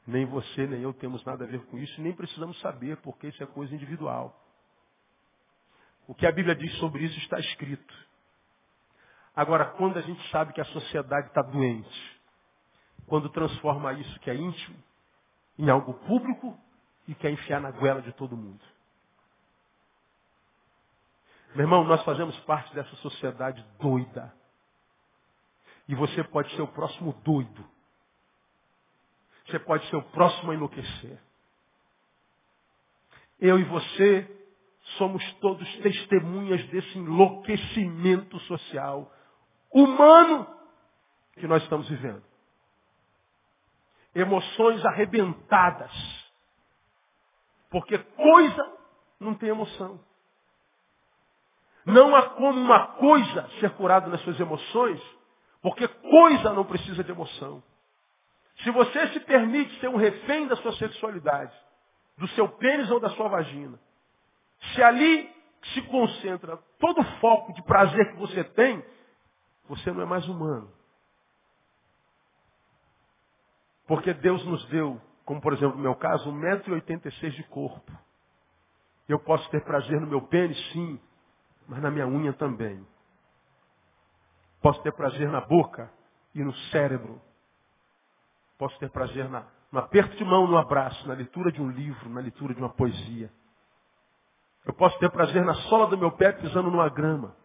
[0.07, 3.43] Nem você, nem eu temos nada a ver com isso, nem precisamos saber, porque isso
[3.43, 4.42] é coisa individual.
[6.13, 7.95] O que a Bíblia diz sobre isso está escrito.
[9.35, 12.21] Agora, quando a gente sabe que a sociedade está doente,
[13.07, 14.77] quando transforma isso que é íntimo
[15.59, 16.55] em algo público
[17.09, 18.63] e quer enfiar na goela de todo mundo.
[21.55, 24.35] Meu irmão, nós fazemos parte dessa sociedade doida.
[25.89, 27.67] E você pode ser o próximo doido.
[29.47, 31.19] Você pode ser o próximo a enlouquecer.
[33.41, 34.42] Eu e você
[34.99, 39.13] somos todos testemunhas desse enlouquecimento social
[39.73, 40.47] humano
[41.35, 42.23] que nós estamos vivendo.
[44.15, 45.93] Emoções arrebentadas.
[47.71, 48.73] Porque coisa
[49.19, 49.99] não tem emoção.
[51.85, 55.01] Não há como uma coisa ser curada nas suas emoções,
[55.61, 57.63] porque coisa não precisa de emoção.
[58.63, 61.57] Se você se permite ser um refém da sua sexualidade,
[62.19, 63.81] do seu pênis ou da sua vagina,
[64.75, 65.33] se ali
[65.75, 68.85] se concentra todo o foco de prazer que você tem,
[69.69, 70.71] você não é mais humano.
[73.87, 77.93] Porque Deus nos deu, como por exemplo no meu caso, 1,86m de corpo.
[79.09, 81.01] Eu posso ter prazer no meu pênis, sim,
[81.69, 82.87] mas na minha unha também.
[84.61, 85.93] Posso ter prazer na boca
[86.35, 87.21] e no cérebro.
[88.57, 92.09] Posso ter prazer na, no aperto de mão, no abraço, na leitura de um livro,
[92.09, 93.31] na leitura de uma poesia.
[94.65, 97.37] Eu posso ter prazer na sola do meu pé pisando numa grama,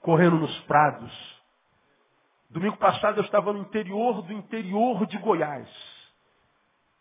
[0.00, 1.40] correndo nos prados.
[2.48, 5.68] Domingo passado eu estava no interior do interior de Goiás,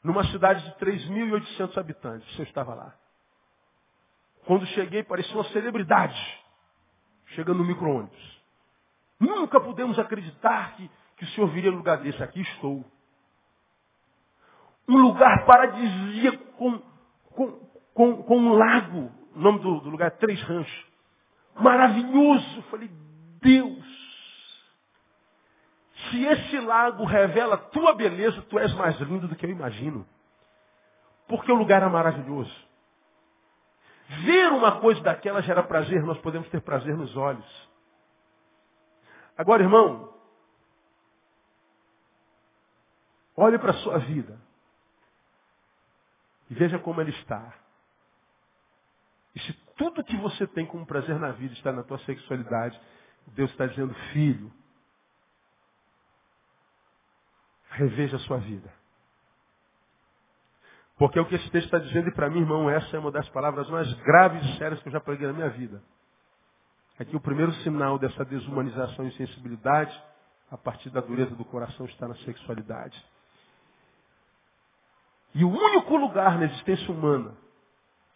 [0.03, 2.37] numa cidade de 3.800 habitantes.
[2.37, 2.95] Eu estava lá.
[4.45, 6.43] Quando cheguei, parecia uma celebridade,
[7.29, 8.39] chegando no micro-ônibus.
[9.19, 12.21] Nunca pudemos acreditar que, que o senhor viria no lugar desse.
[12.23, 12.85] Aqui estou.
[14.87, 16.79] Um lugar paradisíaco com,
[17.35, 17.68] com,
[17.99, 19.11] com, com um lago.
[19.35, 20.85] O nome do, do lugar é Três Ranchos.
[21.55, 22.61] Maravilhoso.
[22.71, 22.89] Falei,
[23.41, 23.85] Deus,
[26.09, 30.07] se esse lago revela tua beleza, tu és mais lindo do que eu imagino.
[31.27, 32.55] Porque o lugar é maravilhoso.
[34.23, 37.69] Ver uma coisa daquela gera prazer, nós podemos ter prazer nos olhos.
[39.37, 40.13] Agora, irmão,
[43.35, 44.39] olhe para a sua vida
[46.49, 47.59] e veja como ele está.
[49.45, 52.79] Se tudo que você tem como prazer na vida está na tua sexualidade,
[53.27, 54.51] Deus está dizendo, filho,
[57.69, 58.71] reveja a sua vida.
[60.97, 63.11] Porque é o que esse texto está dizendo, e para mim, irmão, essa é uma
[63.11, 65.81] das palavras mais graves e sérias que eu já preguei na minha vida.
[66.99, 69.97] É que o primeiro sinal dessa desumanização e sensibilidade,
[70.51, 73.01] a partir da dureza do coração, está na sexualidade.
[75.33, 77.33] E o único lugar na existência humana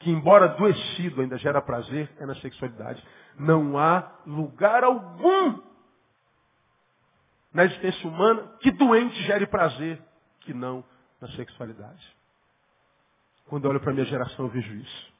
[0.03, 3.01] que embora adoecido ainda gera prazer, é na sexualidade.
[3.39, 5.61] Não há lugar algum
[7.53, 10.01] na existência humana que doente gere prazer,
[10.41, 10.83] que não
[11.21, 12.15] na sexualidade.
[13.47, 15.13] Quando eu olho para a minha geração, eu vejo isso.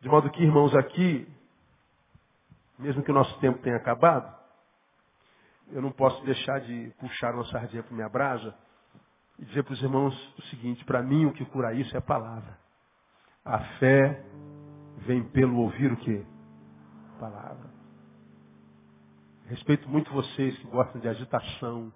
[0.00, 1.26] De modo que, irmãos, aqui,
[2.78, 4.32] mesmo que o nosso tempo tenha acabado,
[5.70, 8.54] eu não posso deixar de puxar uma sardinha para minha brasa
[9.38, 12.02] e dizer para os irmãos o seguinte, para mim o que cura isso é a
[12.02, 12.61] palavra.
[13.44, 14.24] A fé
[14.98, 16.24] vem pelo ouvir o que?
[17.18, 17.70] Palavra.
[19.46, 21.92] Respeito muito vocês que gostam de agitação,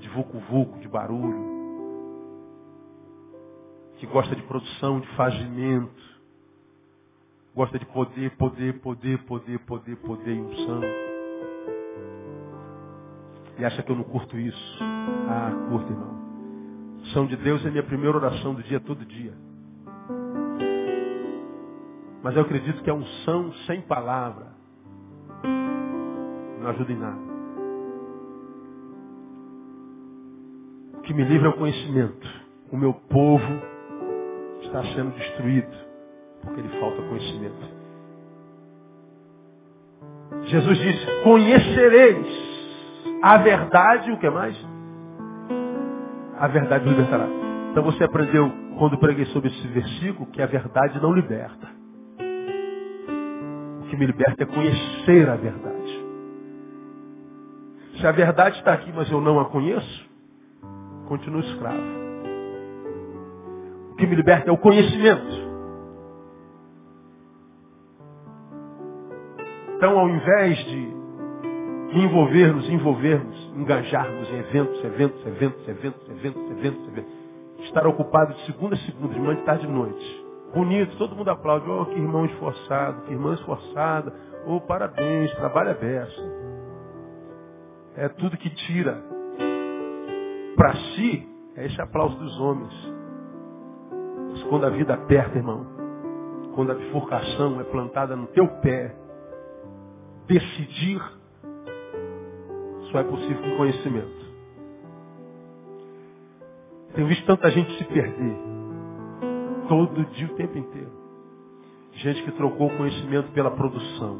[0.00, 1.48] de vulco-vulco, de barulho,
[3.98, 6.20] que gosta de produção, de fazimento,
[7.54, 10.80] gosta de poder, poder, poder, poder, poder, poder e unção.
[13.56, 14.78] E acha que eu não curto isso.
[15.28, 16.18] Ah, curto, irmão.
[17.12, 19.49] São de Deus é minha primeira oração do dia, todo dia.
[22.22, 24.48] Mas eu acredito que a unção sem palavra
[26.60, 27.30] não ajuda em nada.
[31.10, 32.28] que me livra é o conhecimento.
[32.70, 33.60] O meu povo
[34.62, 35.76] está sendo destruído
[36.40, 37.80] porque lhe falta conhecimento.
[40.44, 42.26] Jesus disse, conhecereis
[43.24, 44.56] a verdade, o que mais?
[46.38, 47.26] A verdade libertará.
[47.72, 48.48] Então você aprendeu,
[48.78, 51.79] quando preguei sobre esse versículo, que a verdade não liberta.
[53.90, 56.04] Que me liberta é conhecer a verdade.
[57.98, 60.08] Se a verdade está aqui, mas eu não a conheço,
[61.08, 61.82] continuo escravo.
[63.90, 65.50] O que me liberta é o conhecimento.
[69.76, 70.94] Então, ao invés de
[71.92, 77.12] envolvermos, envolvermos, engajarmos em eventos, eventos, eventos, eventos, eventos, eventos, eventos.
[77.64, 80.19] Estar ocupado de segunda a segunda, de manhã, de tarde e de noite.
[80.54, 81.68] Bonito, todo mundo aplaude.
[81.70, 84.12] Oh, que irmão esforçado, que irmã esforçada.
[84.46, 86.22] Oh, parabéns, trabalho aberto.
[87.96, 89.02] É tudo que tira
[90.56, 92.72] para si é esse aplauso dos homens.
[94.30, 95.66] Mas quando a vida aperta, irmão,
[96.54, 98.94] quando a bifurcação é plantada no teu pé,
[100.26, 101.00] decidir
[102.90, 104.20] só é possível com conhecimento.
[106.94, 108.36] Tenho visto tanta gente se perder.
[109.70, 110.90] Todo dia, o tempo inteiro.
[111.92, 114.18] Gente que trocou o conhecimento pela produção.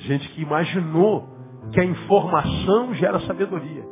[0.00, 1.26] Gente que imaginou
[1.72, 3.82] que a informação gera sabedoria.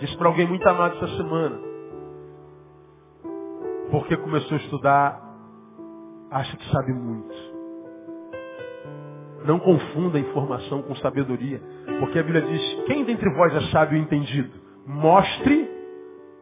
[0.00, 1.58] Disse para alguém muito amado essa semana.
[3.90, 5.22] Porque começou a estudar,
[6.30, 7.34] acha que sabe muito.
[9.46, 11.62] Não confunda informação com sabedoria.
[12.00, 14.60] Porque a Bíblia diz, quem dentre vós é sábio e entendido?
[14.86, 15.71] Mostre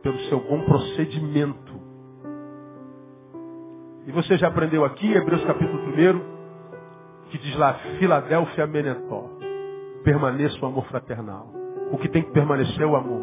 [0.02, 1.80] pelo seu bom procedimento.
[4.06, 9.30] E você já aprendeu aqui, Hebreus capítulo 1, que diz lá, Filadélfia Menetó.
[10.02, 11.48] Permaneça o amor fraternal.
[11.92, 13.22] O que tem que permanecer é o amor.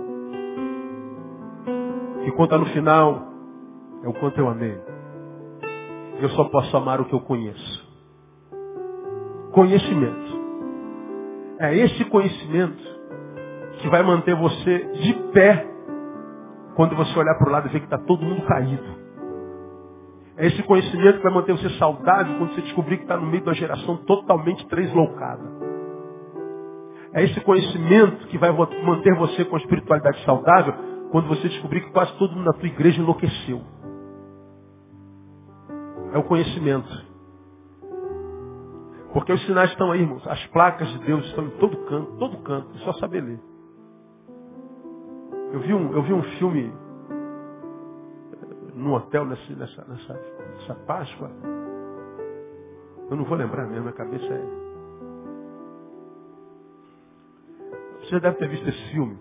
[2.26, 3.28] E conta no final,
[4.04, 4.80] é o quanto eu amei.
[6.20, 7.88] Eu só posso amar o que eu conheço
[9.58, 10.38] conhecimento.
[11.60, 12.84] É esse conhecimento
[13.80, 15.66] que vai manter você de pé
[16.78, 18.86] quando você olhar para o lado e ver que está todo mundo caído.
[20.38, 23.42] É esse conhecimento que vai manter você saudável quando você descobrir que está no meio
[23.42, 25.42] de uma geração totalmente translocada.
[27.14, 30.76] É esse conhecimento que vai manter você com a espiritualidade saudável
[31.12, 33.60] quando você descobrir que quase todo mundo na tua igreja enlouqueceu.
[36.14, 37.08] É o conhecimento.
[39.14, 40.28] Porque os sinais estão aí, irmãos.
[40.28, 42.70] As placas de Deus estão em todo canto, todo canto.
[42.76, 43.57] É só saber ler.
[45.52, 46.74] Eu vi um, eu vi um filme
[47.12, 51.32] eh, num hotel nessa, nessa, nessa, nessa Páscoa.
[53.10, 54.68] Eu não vou lembrar mesmo, a cabeça é.
[58.02, 59.18] Você deve ter visto esse filme.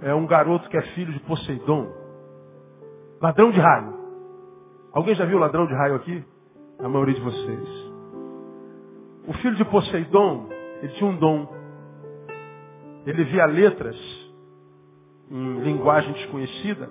[0.00, 1.90] É um garoto que é filho de Poseidon.
[3.20, 3.94] Ladrão de raio.
[4.92, 6.24] Alguém já viu ladrão de raio aqui?
[6.78, 7.94] A maioria de vocês.
[9.26, 10.48] O filho de Poseidon,
[10.82, 11.48] ele tinha um dom.
[13.06, 13.96] Ele via letras
[15.34, 16.88] em linguagem desconhecida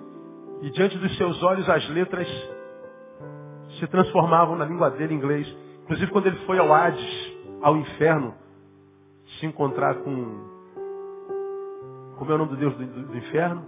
[0.60, 2.28] e diante dos seus olhos as letras
[3.78, 5.48] se transformavam na língua dele em inglês.
[5.84, 8.34] Inclusive quando ele foi ao Hades, ao inferno,
[9.38, 10.52] se encontrar com.
[12.18, 13.64] Como é o nome do Deus do, do, do inferno?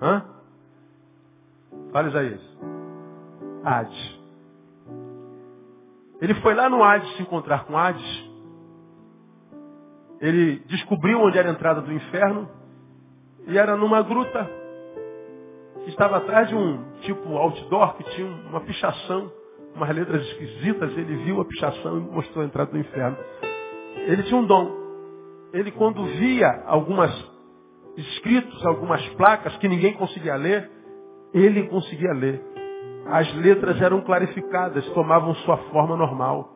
[0.00, 0.24] Hã?
[1.92, 2.58] Fale, Isaías.
[3.62, 4.20] Hades.
[6.20, 8.30] Ele foi lá no Hades se encontrar com Hades.
[10.18, 12.48] Ele descobriu onde era a entrada do inferno.
[13.46, 14.48] E era numa gruta
[15.86, 19.32] estava atrás de um tipo outdoor que tinha uma pichação,
[19.74, 20.96] umas letras esquisitas.
[20.96, 23.16] Ele viu a pichação e mostrou a entrada do inferno.
[24.06, 24.70] Ele tinha um dom.
[25.52, 27.10] Ele quando via algumas
[27.96, 30.70] escritos, algumas placas que ninguém conseguia ler,
[31.34, 32.50] ele conseguia ler
[33.06, 36.48] as letras eram clarificadas, tomavam sua forma normal.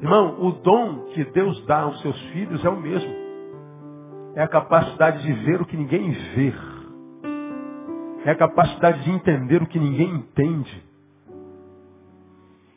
[0.00, 3.23] Irmão, o dom que Deus dá aos seus filhos é o mesmo.
[4.34, 6.52] É a capacidade de ver o que ninguém vê.
[8.24, 10.82] É a capacidade de entender o que ninguém entende.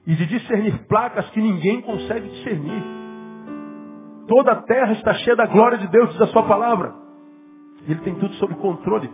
[0.05, 2.84] E de discernir placas que ninguém consegue discernir.
[4.28, 6.93] Toda a terra está cheia da glória de Deus, diz a sua palavra.
[7.88, 9.10] Ele tem tudo sob controle.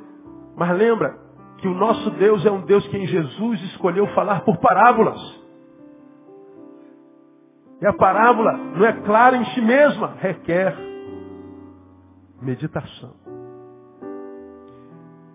[0.56, 1.18] Mas lembra,
[1.64, 5.18] que o nosso Deus é um Deus que em Jesus escolheu falar por parábolas.
[7.82, 10.76] E a parábola não é clara em si mesma, requer
[12.44, 13.14] meditação.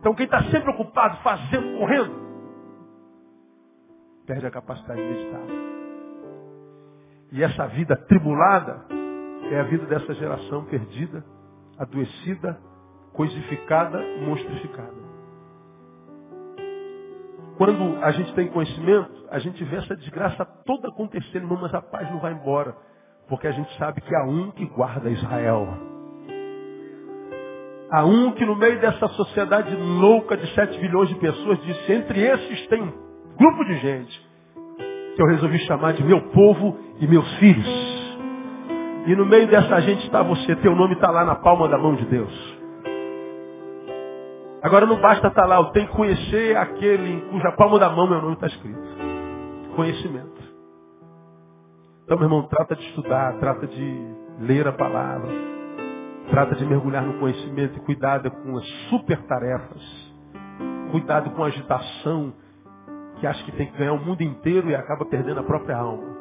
[0.00, 2.28] Então quem está sempre ocupado, fazendo, correndo,
[4.26, 5.42] perde a capacidade de meditar.
[7.32, 8.86] E essa vida tribulada
[9.50, 11.24] é a vida dessa geração perdida,
[11.78, 12.59] adoecida,
[13.12, 15.09] coisificada, monstrificada.
[17.56, 22.09] Quando a gente tem conhecimento, a gente vê essa desgraça toda acontecendo, mas a paz
[22.11, 22.76] não vai embora.
[23.28, 25.88] Porque a gente sabe que há um que guarda Israel.
[27.91, 32.20] Há um que no meio dessa sociedade louca de 7 bilhões de pessoas disse, entre
[32.20, 32.93] esses tem um
[33.36, 34.28] grupo de gente
[35.16, 37.66] que eu resolvi chamar de meu povo e meus filhos.
[39.07, 41.95] E no meio dessa gente está você, teu nome está lá na palma da mão
[41.95, 42.59] de Deus.
[44.62, 48.07] Agora não basta estar lá, eu tenho que conhecer aquele em cuja palma da mão
[48.07, 48.78] meu nome está escrito.
[49.74, 50.39] Conhecimento.
[52.05, 55.28] Então, meu irmão, trata de estudar, trata de ler a palavra,
[56.30, 60.14] trata de mergulhar no conhecimento e cuidado com as super tarefas.
[60.90, 62.32] Cuidado com a agitação
[63.20, 66.16] que acha que tem que ganhar o mundo inteiro e acaba perdendo a própria alma.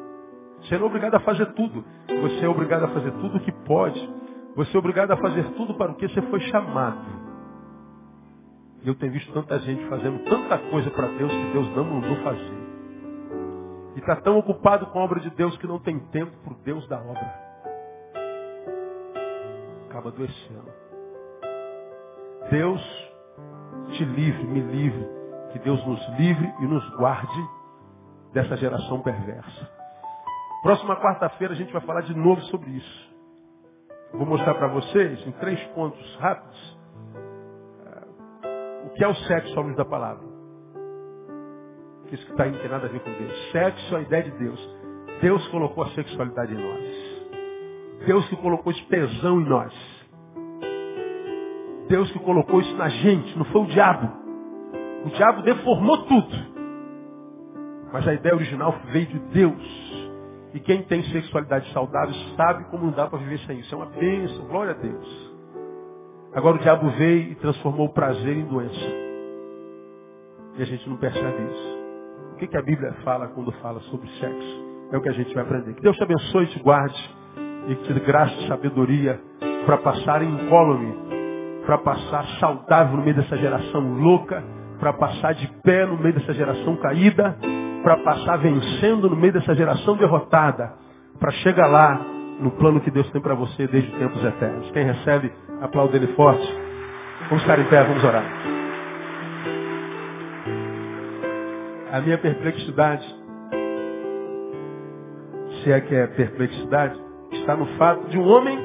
[0.60, 1.84] Você não é obrigado a fazer tudo.
[2.22, 4.14] Você é obrigado a fazer tudo o que pode.
[4.56, 6.98] Você é obrigado a fazer tudo para o que você foi chamado.
[8.82, 12.16] E eu tenho visto tanta gente fazendo tanta coisa para Deus que Deus não mandou
[12.22, 12.58] fazer.
[13.96, 16.86] E está tão ocupado com a obra de Deus que não tem tempo para Deus
[16.88, 17.47] da obra.
[19.98, 20.72] Acaba adoecendo.
[22.52, 22.80] Deus
[23.96, 25.08] te livre, me livre.
[25.52, 27.48] Que Deus nos livre e nos guarde
[28.32, 29.70] dessa geração perversa.
[30.62, 33.16] Próxima quarta-feira a gente vai falar de novo sobre isso.
[34.12, 36.78] Vou mostrar para vocês em três pontos rápidos
[38.86, 40.24] o que é o sexo à da palavra?
[42.12, 43.50] Isso que está aí não tem nada a ver com Deus.
[43.50, 44.76] Sexo é a ideia de Deus.
[45.20, 47.07] Deus colocou a sexualidade em nós.
[48.06, 49.72] Deus que colocou esse tesão em nós.
[51.88, 54.10] Deus que colocou isso na gente, não foi o diabo.
[55.04, 56.36] O diabo deformou tudo.
[57.92, 59.88] Mas a ideia original veio de Deus.
[60.54, 63.74] E quem tem sexualidade saudável sabe como não dá para viver sem isso.
[63.74, 65.38] É uma bênção, glória a Deus.
[66.34, 69.08] Agora o diabo veio e transformou o prazer em doença.
[70.56, 71.78] E a gente não percebe isso.
[72.32, 74.68] O que, que a Bíblia fala quando fala sobre sexo?
[74.92, 75.74] É o que a gente vai aprender.
[75.74, 77.17] Que Deus te abençoe e te guarde.
[77.68, 79.20] E que te graça e sabedoria
[79.66, 80.94] para passar incólume,
[81.66, 84.42] para passar saudável no meio dessa geração louca,
[84.80, 87.36] para passar de pé no meio dessa geração caída,
[87.82, 90.72] para passar vencendo no meio dessa geração derrotada,
[91.20, 92.00] para chegar lá
[92.40, 94.70] no plano que Deus tem para você desde tempos eternos.
[94.70, 96.46] Quem recebe, aplaude ele forte.
[97.28, 98.24] Vamos ficar em pé, vamos orar.
[101.92, 103.04] A minha perplexidade,
[105.62, 108.58] se é que é perplexidade, está no fato de um homem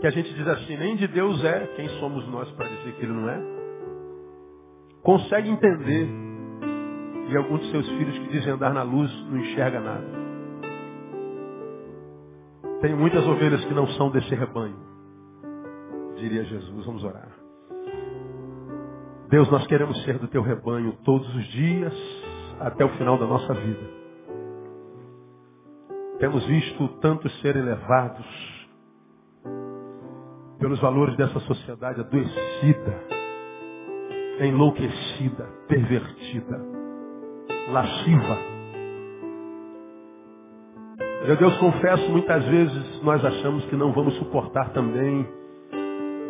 [0.00, 3.04] que a gente diz assim, nem de Deus é, quem somos nós para dizer que
[3.04, 3.40] ele não é,
[5.02, 6.08] consegue entender
[7.28, 10.22] e alguns de seus filhos que dizem andar na luz não enxerga nada.
[12.80, 14.76] Tem muitas ovelhas que não são desse rebanho,
[16.16, 16.84] diria Jesus.
[16.84, 17.28] Vamos orar.
[19.28, 21.94] Deus, nós queremos ser do teu rebanho todos os dias,
[22.60, 24.01] até o final da nossa vida.
[26.22, 28.68] Temos visto tantos serem levados
[30.60, 32.94] pelos valores dessa sociedade adoecida,
[34.38, 36.60] enlouquecida, pervertida,
[37.72, 38.52] lasciva
[41.26, 45.26] meu Deus, confesso, muitas vezes nós achamos que não vamos suportar também.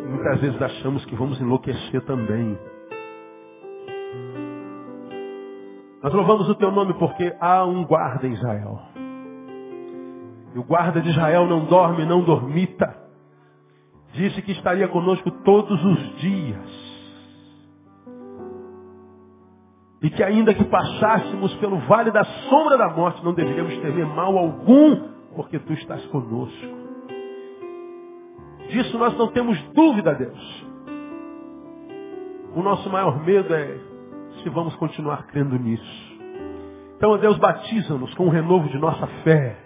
[0.07, 2.57] Muitas vezes achamos que vamos enlouquecer também.
[6.01, 8.92] Nós louvamos o teu nome porque há um guarda em Israel.
[10.53, 12.95] E o guarda de Israel não dorme, não dormita.
[14.13, 16.83] Disse que estaria conosco todos os dias.
[20.01, 24.37] E que ainda que passássemos pelo vale da sombra da morte, não deveríamos temer mal
[24.37, 26.83] algum, porque tu estás conosco.
[28.69, 30.65] Disso nós não temos dúvida, Deus.
[32.55, 33.77] O nosso maior medo é
[34.43, 36.13] se vamos continuar crendo nisso.
[36.97, 39.62] Então, Deus, batiza-nos com o renovo de nossa fé.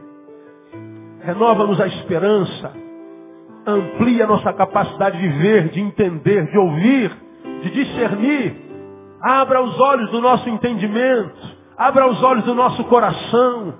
[1.27, 2.71] Renova-nos a esperança.
[3.67, 7.11] Amplia a nossa capacidade de ver, de entender, de ouvir,
[7.61, 8.67] de discernir
[9.21, 11.57] Abra os olhos do nosso entendimento.
[11.77, 13.73] Abra os olhos do nosso coração.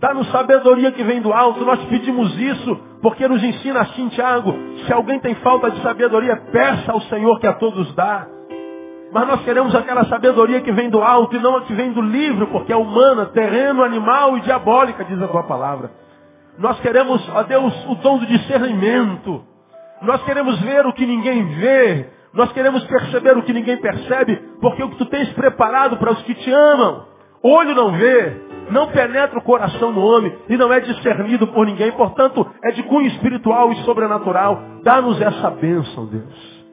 [0.00, 1.64] Dá-nos sabedoria que vem do alto.
[1.64, 4.54] Nós pedimos isso porque nos ensina assim, Tiago.
[4.86, 8.26] Se alguém tem falta de sabedoria, peça ao Senhor que a todos dá.
[9.12, 12.00] Mas nós queremos aquela sabedoria que vem do alto e não a que vem do
[12.00, 16.03] livro, porque é humana, terreno, animal e diabólica, diz a tua palavra.
[16.58, 19.44] Nós queremos, ó Deus, o dom do discernimento.
[20.02, 22.08] Nós queremos ver o que ninguém vê.
[22.32, 26.22] Nós queremos perceber o que ninguém percebe, porque o que tu tens preparado para os
[26.22, 27.06] que te amam,
[27.40, 31.92] olho não vê, não penetra o coração do homem e não é discernido por ninguém,
[31.92, 34.60] portanto, é de cunho espiritual e sobrenatural.
[34.82, 36.64] Dá-nos essa bênção, Deus.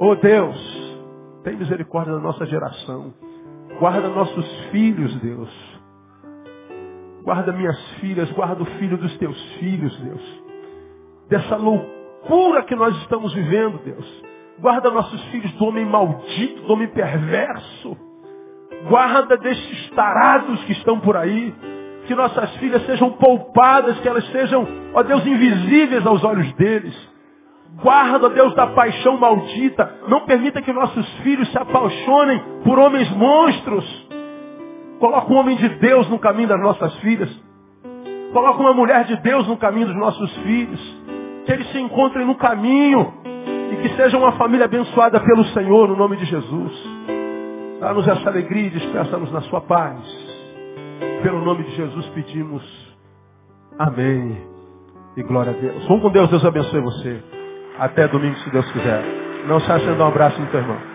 [0.00, 1.02] Oh Deus,
[1.44, 3.14] tem misericórdia da nossa geração.
[3.78, 5.71] Guarda nossos filhos, Deus.
[7.22, 10.42] Guarda minhas filhas, guarda o filho dos teus filhos, Deus.
[11.28, 14.22] Dessa loucura que nós estamos vivendo, Deus.
[14.58, 17.96] Guarda nossos filhos do homem maldito, do homem perverso.
[18.88, 21.54] Guarda destes tarados que estão por aí.
[22.06, 27.12] Que nossas filhas sejam poupadas, que elas sejam, ó Deus, invisíveis aos olhos deles.
[27.80, 30.00] Guarda, Deus, da paixão maldita.
[30.08, 34.11] Não permita que nossos filhos se apaixonem por homens monstros.
[35.02, 37.28] Coloca um homem de Deus no caminho das nossas filhas.
[38.32, 40.80] Coloca uma mulher de Deus no caminho dos nossos filhos.
[41.44, 43.12] Que eles se encontrem no caminho.
[43.72, 46.72] E que seja uma família abençoada pelo Senhor, no nome de Jesus.
[47.80, 49.98] Dá-nos essa alegria e despeça-nos na sua paz.
[51.24, 52.62] Pelo nome de Jesus pedimos.
[53.80, 54.40] Amém.
[55.16, 55.84] E glória a Deus.
[55.88, 57.20] Vamos com Deus, Deus abençoe você.
[57.76, 59.02] Até domingo, se Deus quiser.
[59.48, 60.91] Não se acha um abraço no teu irmão.